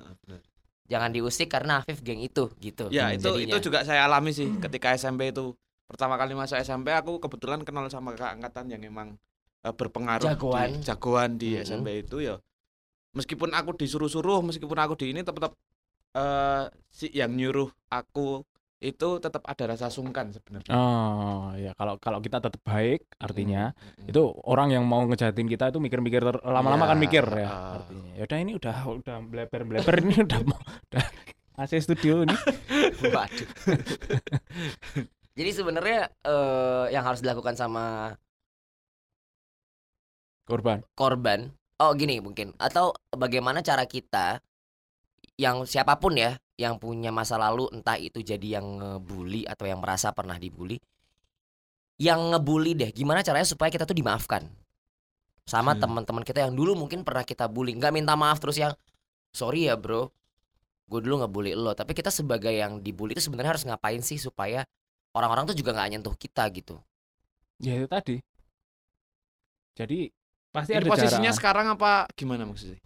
Jangan 0.84 1.10
diusik 1.10 1.48
karena 1.48 1.82
Afif 1.82 1.98
geng 1.98 2.22
itu 2.22 2.46
gitu. 2.56 2.86
Ya 2.88 3.10
Hmm, 3.10 3.16
itu 3.16 3.26
jadinya. 3.32 3.50
itu 3.50 3.58
juga 3.60 3.78
saya 3.82 4.06
alami 4.06 4.30
sih 4.30 4.46
ketika 4.60 4.94
SMP 4.94 5.34
itu 5.34 5.58
pertama 5.84 6.14
kali 6.14 6.32
masuk 6.32 6.54
SMP 6.56 6.94
aku 6.94 7.18
kebetulan 7.18 7.60
kenal 7.60 7.84
sama 7.88 8.14
kakak 8.14 8.38
angkatan 8.38 8.70
yang 8.70 8.86
emang 8.86 9.18
eh, 9.60 9.72
berpengaruh 9.72 10.30
Jagoan. 10.30 10.70
di, 10.70 10.80
jagoan 10.80 11.30
di 11.34 11.50
Mhm. 11.50 11.64
SMP 11.64 11.88
itu 11.98 12.22
ya 12.22 12.38
meskipun 13.14 13.50
aku 13.50 13.74
disuruh-suruh 13.74 14.42
meskipun 14.42 14.76
aku 14.76 14.94
di 14.94 15.10
ini 15.10 15.22
tetap 15.22 15.54
eh 16.12 16.64
si 16.88 17.10
yang 17.10 17.32
nyuruh 17.32 17.66
aku 17.88 18.42
itu 18.78 19.16
tetap 19.16 19.40
ada 19.48 19.64
rasa 19.66 19.88
sungkan 19.88 20.28
sebenarnya 20.28 20.68
Oh 20.70 21.56
ya 21.56 21.72
kalau 21.72 21.96
kalau 21.96 22.20
kita 22.20 22.36
tetap 22.36 22.60
baik 22.60 23.08
artinya 23.16 23.72
Mhm. 23.72 24.12
itu 24.12 24.20
orang 24.44 24.68
yang 24.70 24.84
mau 24.84 25.00
ngejahatin 25.02 25.48
kita 25.48 25.72
itu 25.72 25.80
mikir-mikir 25.80 26.20
lama-lama 26.44 26.84
Iya, 26.84 26.90
kan 26.92 26.98
mikir 27.00 27.24
ya 27.24 27.48
ah. 27.48 27.80
artinya. 27.80 28.12
Yaudah 28.14 28.38
ini 28.38 28.52
udah 28.54 28.76
udah 28.92 29.16
bleber-bleber 29.24 29.94
ini 30.04 30.14
udah 30.28 30.40
mau 30.44 30.60
udah 30.60 31.06
AC 31.54 31.80
studio 31.80 32.26
ini. 32.26 32.36
Waduh. 33.14 33.48
Jadi 35.38 35.50
sebenarnya 35.50 36.10
eh, 36.20 36.86
yang 36.92 37.02
harus 37.02 37.24
dilakukan 37.24 37.54
sama 37.54 38.12
Korban. 40.44 40.84
korban, 40.92 41.40
oh 41.84 41.94
gini 41.96 42.20
mungkin, 42.24 42.56
atau 42.56 42.96
bagaimana 43.12 43.60
cara 43.60 43.84
kita 43.84 44.40
yang 45.36 45.66
siapa 45.66 45.98
pun 45.98 46.14
ya 46.16 46.38
yang 46.54 46.78
punya 46.78 47.10
masa 47.10 47.34
lalu 47.34 47.66
entah 47.74 47.98
itu 47.98 48.22
jadi 48.22 48.62
yang 48.62 48.78
ngebully 48.78 49.42
atau 49.44 49.66
yang 49.66 49.82
merasa 49.82 50.14
pernah 50.14 50.38
dibully, 50.38 50.78
yang 51.98 52.32
ngebully 52.32 52.78
deh, 52.78 52.90
gimana 52.94 53.20
caranya 53.26 53.46
supaya 53.46 53.70
kita 53.70 53.86
tuh 53.86 53.98
dimaafkan 53.98 54.46
sama 55.44 55.76
Hmm. 55.76 55.82
teman-teman 55.84 56.24
kita 56.24 56.46
yang 56.46 56.56
dulu 56.56 56.72
mungkin 56.78 57.04
pernah 57.04 57.26
kita 57.26 57.50
bully, 57.50 57.76
nggak 57.76 57.92
minta 57.92 58.14
maaf 58.16 58.40
terus 58.40 58.56
yang 58.56 58.72
sorry 59.34 59.68
ya 59.68 59.76
bro, 59.76 60.08
gue 60.88 61.00
dulu 61.04 61.20
ngebully 61.26 61.52
lo, 61.58 61.74
tapi 61.74 61.92
kita 61.92 62.08
sebagai 62.08 62.54
yang 62.54 62.80
dibully 62.80 63.12
itu 63.18 63.24
sebenarnya 63.26 63.58
harus 63.58 63.64
ngapain 63.66 64.00
sih 64.00 64.16
supaya 64.16 64.64
orang-orang 65.12 65.50
tuh 65.50 65.56
juga 65.58 65.74
nggak 65.74 65.88
nyentuh 65.98 66.14
kita 66.16 66.46
gitu. 66.54 66.78
Ya 67.62 67.78
itu 67.78 67.86
tadi. 67.90 68.16
Jadi 69.74 70.06
pasti 70.54 70.70
Ini 70.70 70.78
ada 70.78 70.86
posisinya 70.86 71.28
cara. 71.28 71.36
sekarang 71.36 71.66
apa 71.68 71.92
gimana 72.14 72.46
maksudnya 72.46 72.78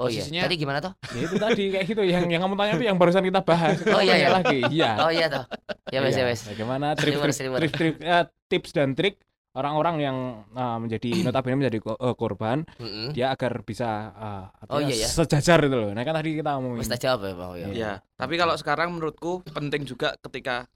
Oh 0.00 0.08
iya, 0.08 0.24
Posisinya- 0.24 0.48
tadi 0.48 0.56
gimana 0.56 0.78
tuh? 0.80 0.92
Ya 1.12 1.20
itu 1.20 1.36
tadi 1.36 1.62
kayak 1.68 1.84
gitu 1.84 2.02
yang 2.02 2.24
yang 2.26 2.40
kamu 2.40 2.54
tanya 2.56 2.72
itu 2.74 2.84
yang 2.86 2.96
barusan 2.96 3.22
kita 3.22 3.44
bahas. 3.44 3.76
Oh, 3.86 4.00
iya, 4.00 4.14
iya. 4.16 4.28
lagi. 4.32 4.58
Iya. 4.72 4.90
Oh 4.98 5.10
iya 5.12 5.26
tuh, 5.28 5.44
ya 5.92 5.98
wes 6.00 6.16
ya 6.16 6.24
Iya. 6.24 6.32
wes. 6.32 6.40
Bagaimana 6.48 6.86
Streamer, 6.96 7.28
trik-trik 7.28 7.34
streamer. 7.36 7.58
trik-trik, 7.60 7.94
eh, 8.00 8.24
tips 8.48 8.70
dan 8.72 8.96
trik 8.96 9.20
orang-orang 9.52 9.96
yang 10.00 10.16
eh, 10.48 10.78
menjadi 10.80 11.10
notabene 11.28 11.60
menjadi 11.60 11.78
eh, 11.78 12.14
korban 12.16 12.64
Mm-mm. 12.80 13.12
dia 13.12 13.30
agar 13.30 13.52
bisa 13.62 13.90
eh, 14.16 14.44
Oh, 14.66 14.80
artinya 14.80 14.90
iya, 14.90 15.06
ya. 15.06 15.08
sejajar 15.12 15.58
itu 15.60 15.76
loh. 15.76 15.90
Nah 15.92 16.02
kan 16.02 16.14
tadi 16.16 16.30
kita 16.34 16.50
ngomongin. 16.56 16.82
Jawab 16.88 17.20
ya. 17.20 17.30
Ya. 17.30 17.46
Iya. 17.52 17.66
Ya, 17.70 17.92
tapi 18.16 18.34
kalau 18.40 18.54
sekarang 18.56 18.88
menurutku 18.90 19.44
penting 19.46 19.84
juga 19.84 20.16
ketika 20.18 20.66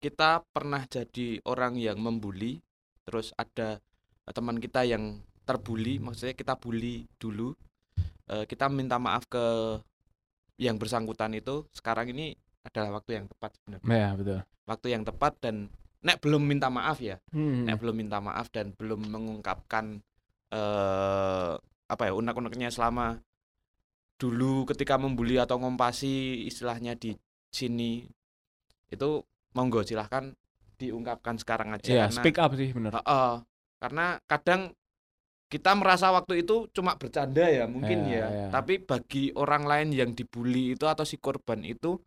kita 0.00 0.42
pernah 0.48 0.82
jadi 0.84 1.38
orang 1.44 1.76
yang 1.76 2.00
membuli, 2.00 2.58
terus 3.04 3.30
ada 3.36 3.78
teman 4.26 4.58
kita 4.58 4.82
yang 4.82 5.20
terbuli, 5.42 5.98
maksudnya 5.98 6.32
kita 6.32 6.54
bully 6.54 7.04
dulu, 7.16 7.52
eh, 8.28 8.44
kita 8.44 8.66
minta 8.66 8.96
maaf 8.96 9.26
ke 9.26 9.42
yang 10.56 10.76
bersangkutan 10.76 11.32
itu. 11.32 11.66
Sekarang 11.70 12.06
ini 12.08 12.32
adalah 12.62 12.96
waktu 12.96 13.18
yang 13.18 13.26
tepat 13.26 13.50
sebenarnya, 13.56 13.90
Ya 13.90 14.08
betul. 14.14 14.38
waktu 14.64 14.86
yang 14.88 15.02
tepat 15.02 15.32
dan 15.38 15.66
nek 16.00 16.18
belum 16.18 16.42
minta 16.42 16.66
maaf 16.66 16.98
ya, 16.98 17.18
Hmm. 17.30 17.66
nek 17.66 17.78
belum 17.78 17.96
minta 17.96 18.18
maaf 18.18 18.46
dan 18.48 18.70
belum 18.72 19.02
mengungkapkan 19.04 19.98
eh 20.52 21.52
apa 21.88 22.02
ya 22.02 22.12
unek-uneknya 22.12 22.68
selama 22.68 23.20
dulu 24.16 24.64
ketika 24.64 24.96
membuli 24.96 25.36
atau 25.36 25.56
ngompasi 25.56 26.44
istilahnya 26.46 26.94
di 26.94 27.16
sini 27.48 28.06
itu 28.86 29.10
monggo 29.52 29.82
silahkan 29.82 30.32
diungkapkan 30.76 31.36
sekarang 31.36 31.72
aja 31.72 31.88
Iya, 31.88 32.04
karena 32.06 32.20
speak 32.20 32.38
up 32.38 32.52
sih 32.54 32.70
bener. 32.70 32.92
Heeh. 32.94 33.32
karena 33.76 34.06
kadang 34.24 34.70
kita 35.52 35.76
merasa 35.76 36.08
waktu 36.08 36.40
itu 36.40 36.64
cuma 36.72 36.96
bercanda 36.96 37.44
ya 37.44 37.68
mungkin 37.68 38.08
Iya, 38.08 38.16
ya 38.16 38.26
iya. 38.32 38.46
tapi 38.48 38.80
bagi 38.80 39.28
orang 39.36 39.68
lain 39.68 39.88
yang 39.92 40.10
dibully 40.16 40.72
itu 40.72 40.88
atau 40.88 41.04
si 41.04 41.20
korban 41.20 41.60
itu 41.60 42.00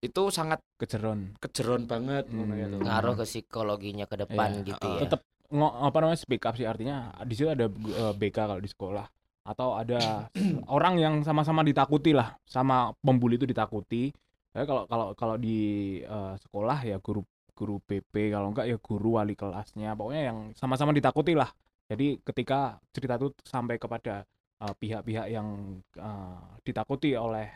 itu 0.00 0.22
sangat 0.32 0.64
Kejeron. 0.80 1.36
kejeron 1.36 1.84
banget 1.84 2.24
ya 2.32 2.40
Hmm. 2.40 2.80
Ngaruh 2.80 3.20
ke 3.20 3.24
psikologinya 3.28 4.08
ke 4.08 4.16
depan 4.16 4.64
Iya, 4.64 4.72
gitu 4.72 4.88
uh, 4.88 4.96
ya. 4.96 5.00
Tetap 5.04 5.20
apa 5.52 5.96
namanya 6.00 6.16
speak 6.16 6.40
up 6.48 6.56
sih 6.56 6.64
artinya 6.64 7.12
di 7.20 7.34
situ 7.36 7.52
ada 7.52 7.68
eh, 7.68 8.12
BK 8.16 8.32
kalau 8.48 8.62
di 8.64 8.70
sekolah 8.70 9.04
atau 9.44 9.76
ada 9.76 10.30
orang 10.76 10.96
yang 10.96 11.14
sama-sama 11.20 11.60
ditakuti 11.60 12.16
lah 12.16 12.32
sama 12.48 12.96
pembuli 13.04 13.36
itu 13.36 13.44
ditakuti. 13.44 14.08
Ya, 14.56 14.64
kalau 14.64 14.88
kalau 14.88 15.06
kalau 15.12 15.36
di 15.36 15.58
eh, 16.00 16.34
sekolah 16.40 16.80
ya 16.80 16.96
guru 16.96 17.20
guru 17.52 17.76
PP 17.84 18.32
kalau 18.32 18.56
enggak 18.56 18.72
ya 18.72 18.80
guru 18.80 19.20
wali 19.20 19.36
kelasnya 19.36 19.92
pokoknya 19.92 20.22
yang 20.32 20.38
sama-sama 20.56 20.96
ditakuti 20.96 21.36
lah. 21.36 21.52
Jadi 21.90 22.22
ketika 22.22 22.78
cerita 22.94 23.18
itu 23.18 23.34
sampai 23.42 23.74
kepada 23.82 24.22
eh, 24.62 24.74
pihak-pihak 24.78 25.26
yang 25.26 25.82
eh, 25.98 26.42
ditakuti 26.62 27.18
oleh 27.18 27.50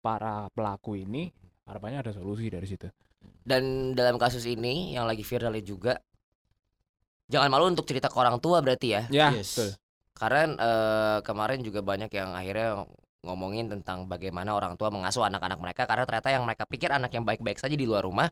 para 0.00 0.48
pelaku 0.52 0.96
ini 0.96 1.28
harapannya 1.68 2.00
ada 2.00 2.12
solusi 2.16 2.48
dari 2.48 2.64
situ. 2.64 2.88
Dan 3.44 3.92
dalam 3.92 4.16
kasus 4.16 4.44
ini 4.48 4.96
yang 4.96 5.04
lagi 5.04 5.24
viral 5.24 5.56
juga 5.60 5.96
jangan 7.28 7.48
malu 7.48 7.72
untuk 7.72 7.88
cerita 7.88 8.08
ke 8.08 8.16
orang 8.16 8.40
tua 8.40 8.64
berarti 8.64 8.88
ya. 8.88 9.02
Ya, 9.12 9.28
Yes. 9.36 9.52
betul. 9.52 9.70
Karena 10.16 10.42
eh, 10.56 11.18
kemarin 11.20 11.60
juga 11.60 11.84
banyak 11.84 12.08
yang 12.12 12.32
akhirnya 12.32 12.88
ngomongin 13.24 13.72
tentang 13.72 14.04
bagaimana 14.04 14.52
orang 14.52 14.76
tua 14.76 14.92
mengasuh 14.92 15.24
anak-anak 15.24 15.56
mereka 15.56 15.82
karena 15.88 16.04
ternyata 16.04 16.28
yang 16.28 16.44
mereka 16.44 16.64
pikir 16.68 16.92
anak 16.92 17.08
yang 17.16 17.24
baik-baik 17.24 17.56
saja 17.56 17.72
di 17.72 17.88
luar 17.88 18.04
rumah 18.04 18.28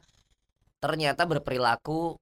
ternyata 0.85 1.25
berperilaku 1.25 2.21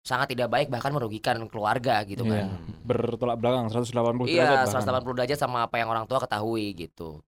sangat 0.00 0.32
tidak 0.32 0.48
baik 0.48 0.68
bahkan 0.68 0.90
merugikan 0.90 1.36
keluarga 1.46 2.00
gitu 2.02 2.24
Iya. 2.24 2.48
kan. 2.48 2.60
Bertolak 2.82 3.36
belakang 3.36 3.68
180 3.68 4.24
derajat 4.24 4.32
Iya, 4.32 4.64
bahkan. 4.64 4.80
180 4.80 5.16
derajat 5.16 5.38
sama 5.38 5.58
apa 5.64 5.76
yang 5.76 5.88
orang 5.88 6.04
tua 6.04 6.18
ketahui 6.18 6.72
gitu. 6.74 7.20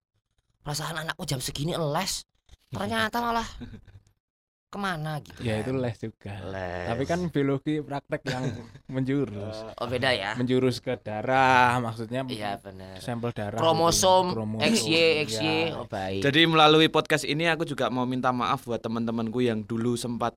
Perasaan 0.61 0.97
anakku 0.99 1.23
jam 1.23 1.39
segini 1.39 1.75
les, 1.75 2.25
ternyata 2.71 3.19
malah 3.19 3.45
ke 4.73 4.81
mana 4.81 5.21
gitu. 5.21 5.45
Ya 5.45 5.61
kan. 5.61 5.69
itu 5.69 5.73
les 5.77 5.97
juga. 6.01 6.33
Les. 6.49 6.89
Tapi 6.89 7.03
kan 7.05 7.21
biologi 7.29 7.85
praktek 7.85 8.23
yang 8.25 8.45
menjurus. 8.89 9.57
Oh 9.77 9.85
beda 9.85 10.17
ya. 10.17 10.33
menjurus 10.33 10.81
ke 10.81 10.97
darah 10.97 11.77
maksudnya 11.77 12.25
Iya 12.25 12.57
benar. 12.57 12.97
sampel 12.97 13.37
darah 13.37 13.61
Kromosom, 13.61 14.33
gitu. 14.33 14.37
Kromosom, 14.41 14.65
XY, 14.65 14.95
XY, 15.29 15.45
ya. 15.45 15.77
oh 15.77 15.85
baik. 15.85 16.23
Jadi 16.25 16.41
melalui 16.49 16.89
podcast 16.89 17.29
ini 17.29 17.45
aku 17.47 17.69
juga 17.69 17.93
mau 17.93 18.09
minta 18.09 18.33
maaf 18.33 18.65
buat 18.65 18.81
teman-temanku 18.81 19.45
yang 19.45 19.61
dulu 19.61 19.93
sempat 19.93 20.33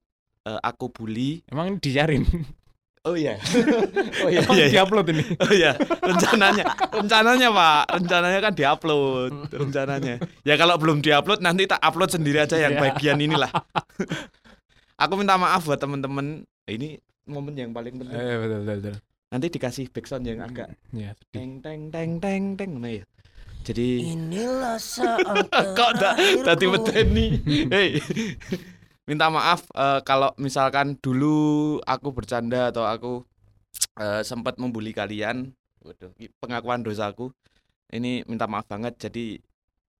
eh, 0.45 0.59
aku 0.61 0.87
bully. 0.87 1.41
emang 1.49 1.69
ini 1.69 1.77
disiarin 1.79 2.23
Oh 3.05 3.13
iya. 3.13 3.37
oh 4.25 4.29
iya. 4.33 4.41
emang 4.41 4.57
iya, 4.57 4.65
iya. 4.65 4.81
diupload 4.81 5.05
ini 5.13 5.21
Oh 5.37 5.53
iya, 5.53 5.77
rencananya, 6.01 6.65
rencananya 6.89 7.49
Pak, 7.49 7.83
rencananya 8.01 8.39
kan 8.41 8.53
diupload, 8.53 9.33
rencananya. 9.61 10.15
Ya 10.41 10.57
kalau 10.57 10.73
belum 10.75 11.05
diupload 11.05 11.37
nanti 11.37 11.69
tak 11.69 11.77
upload 11.81 12.09
sendiri 12.09 12.41
aja 12.41 12.57
yang 12.57 12.73
Iya. 12.73 12.81
bagian 12.81 13.21
inilah. 13.21 13.53
Aku 15.05 15.21
minta 15.21 15.37
maaf 15.37 15.61
buat 15.61 15.77
teman-teman. 15.77 16.49
Ini 16.65 16.97
momen 17.29 17.53
yang 17.53 17.77
paling 17.77 17.93
penting. 17.93 18.15
eh, 18.15 18.37
betul 18.41 18.59
betul, 18.65 18.77
betul. 18.81 18.95
Nanti 19.29 19.47
dikasih 19.53 19.85
backsound 19.93 20.25
yang 20.25 20.41
agak 20.41 20.73
ya 20.89 21.13
teng 21.29 21.61
teng 21.61 21.93
teng 21.93 22.17
teng 22.17 22.57
teng 22.57 22.71
nah 22.79 22.89
ya. 22.89 23.05
Jadi 23.61 24.13
Inilah 24.13 24.77
saat 24.77 25.45
kok 25.77 25.91
tadi 26.41 26.65
medeni. 26.65 27.37
Hei. 27.69 28.01
Minta 29.05 29.29
maaf 29.29 29.69
eh, 29.77 30.01
kalau 30.01 30.33
misalkan 30.41 30.97
dulu 30.97 31.77
aku 31.85 32.09
bercanda 32.09 32.73
atau 32.73 32.89
aku 32.89 33.13
eh, 34.01 34.25
sempat 34.25 34.57
membuli 34.57 34.91
kalian. 34.91 35.53
Waduh, 35.85 36.13
pengakuan 36.41 36.81
dosaku. 36.81 37.29
Ini 37.93 38.25
minta 38.25 38.49
maaf 38.49 38.65
banget. 38.65 38.97
Jadi 38.97 39.37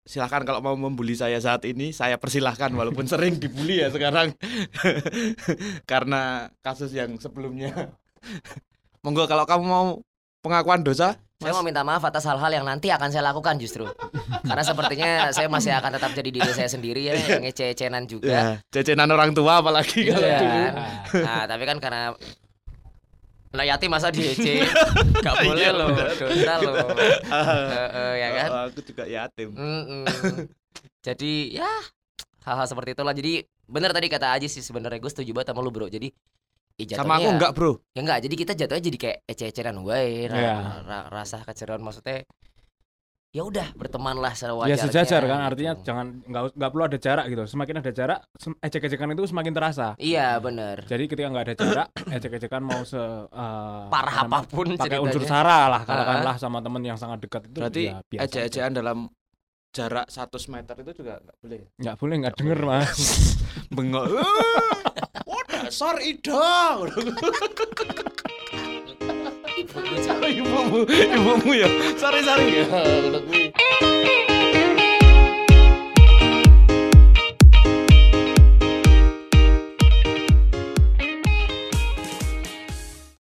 silahkan 0.05 0.45
kalau 0.45 0.61
mau 0.61 0.77
membuli 0.77 1.17
saya 1.17 1.41
saat 1.41 1.65
ini 1.65 1.89
saya 1.89 2.21
persilahkan 2.21 2.69
walaupun 2.77 3.09
sering 3.09 3.41
dibully 3.41 3.81
ya 3.81 3.89
sekarang 3.89 4.37
karena 5.91 6.53
kasus 6.61 6.93
yang 6.93 7.17
sebelumnya 7.17 7.73
monggo 9.03 9.25
kalau 9.25 9.49
kamu 9.49 9.65
mau 9.65 9.87
pengakuan 10.45 10.85
dosa 10.85 11.17
Saya 11.35 11.51
mau 11.51 11.67
minta 11.67 11.83
maaf 11.83 11.99
atas 11.99 12.23
hal-hal 12.23 12.47
yang 12.47 12.63
nanti 12.63 12.87
akan 12.87 13.11
saya 13.11 13.19
lakukan 13.27 13.59
justru. 13.59 13.83
Karena 14.47 14.63
sepertinya 14.63 15.09
saya 15.35 15.51
masih 15.51 15.75
akan 15.75 15.99
tetap 15.99 16.15
jadi 16.15 16.29
diri 16.31 16.51
saya 16.55 16.71
sendiri 16.71 17.11
ya, 17.11 17.13
ngece-ngecenan 17.43 18.07
juga. 18.07 18.31
ya 18.31 18.43
cecenan 18.71 19.11
orang 19.11 19.35
tua 19.35 19.59
apalagi 19.59 20.07
kalau 20.07 20.23
Iya. 20.23 20.39
dulu 20.39 20.63
Nah, 21.27 21.43
tapi 21.43 21.63
kan 21.67 21.77
karena 21.83 22.15
Nah 23.55 23.63
yatim 23.63 23.87
masa 23.87 24.11
diece 24.11 24.63
Gak 25.23 25.35
Iya, 25.39 25.47
boleh 25.47 25.69
loh. 25.75 25.87
Dosa 25.95 26.53
loh. 26.59 26.75
Ya 28.15 28.29
kan? 28.31 28.49
Oh, 28.51 28.63
aku 28.71 28.79
juga 28.83 29.03
yatim. 29.03 29.49
Mm-mm. 29.51 30.03
Jadi 31.03 31.51
ya 31.51 31.67
Hal-hal 32.47 32.67
seperti 32.67 32.95
itulah. 32.95 33.11
Jadi 33.11 33.43
bener 33.67 33.91
tadi 33.91 34.07
kata 34.07 34.39
Aji 34.39 34.47
sih 34.47 34.63
sebenarnya. 34.63 35.03
Gue 35.03 35.11
setuju 35.11 35.35
banget 35.35 35.51
sama 35.51 35.59
lu 35.59 35.71
bro. 35.71 35.91
Jadi 35.91 36.11
ya 36.77 36.95
sama 36.97 37.15
aku 37.15 37.29
enggak 37.31 37.51
bro. 37.51 37.71
Ya 37.91 38.01
enggak 38.01 38.19
Jadi 38.21 38.35
kita 38.35 38.51
jatuhnya 38.53 38.83
jadi 38.83 38.97
kayak 38.97 39.17
ece-eceran 39.25 39.77
wae 39.79 40.27
ra- 40.27 40.35
Iya. 40.35 40.55
ra- 40.83 41.07
Rasa 41.09 41.39
keceroan 41.41 41.79
maksudnya 41.79 42.27
ya 43.31 43.43
udah 43.43 43.67
bertemanlah 43.73 44.31
ya 44.31 44.47
sewajarnya 44.47 44.79
sejajar 44.81 45.19
kan 45.21 45.35
gitu. 45.37 45.47
artinya 45.51 45.73
jangan 45.77 46.05
nggak 46.23 46.41
us- 46.41 46.55
nggak 46.55 46.69
perlu 46.69 46.83
ada 46.85 46.97
jarak 46.97 47.25
gitu. 47.27 47.43
Semakin 47.45 47.75
ada 47.77 47.91
jarak 47.91 48.19
ejek-ejekan 48.61 49.11
itu 49.11 49.23
semakin 49.25 49.51
terasa. 49.51 49.87
Iya 49.97 50.39
bener. 50.39 50.83
Jadi 50.83 51.03
ketika 51.05 51.27
nggak 51.29 51.45
ada 51.45 51.55
jarak 51.57 51.87
ejek-ejekan 52.15 52.61
mau 52.61 52.79
se 52.81 52.95
eh, 52.95 53.83
Parah 53.87 54.15
apa 54.17 54.25
namanya, 54.25 54.39
apa 54.39 54.39
pun 54.49 54.67
pakai 54.73 54.99
unsur 54.99 55.19
ceritanya. 55.19 55.43
sara 55.43 55.59
lah 55.67 55.81
katakanlah 55.81 56.35
sama 56.37 56.59
temen 56.59 56.81
yang 56.81 56.95
sangat 56.95 57.19
dekat 57.19 57.41
itu 57.45 57.57
berarti 57.57 57.81
ya 58.09 58.23
ejek-ejekan 58.23 58.71
dalam 58.73 58.97
jarak 59.71 60.07
100 60.07 60.31
meter 60.47 60.75
itu 60.79 60.91
juga 60.95 61.19
enggak 61.19 61.35
boleh 61.37 61.59
nggak 61.75 61.95
boleh 61.99 62.15
nggak 62.23 62.35
denger 62.35 62.59
mas. 62.63 62.99
Bengok 63.75 64.05
oh 65.55 65.63
dasar 65.65 65.95
ida 66.03 66.77
ibumu 70.29 70.79
ibumu 71.15 71.51
ya. 71.53 71.69
Sorry 71.97 72.21
sorry. 72.23 72.45
Ya 72.51 72.65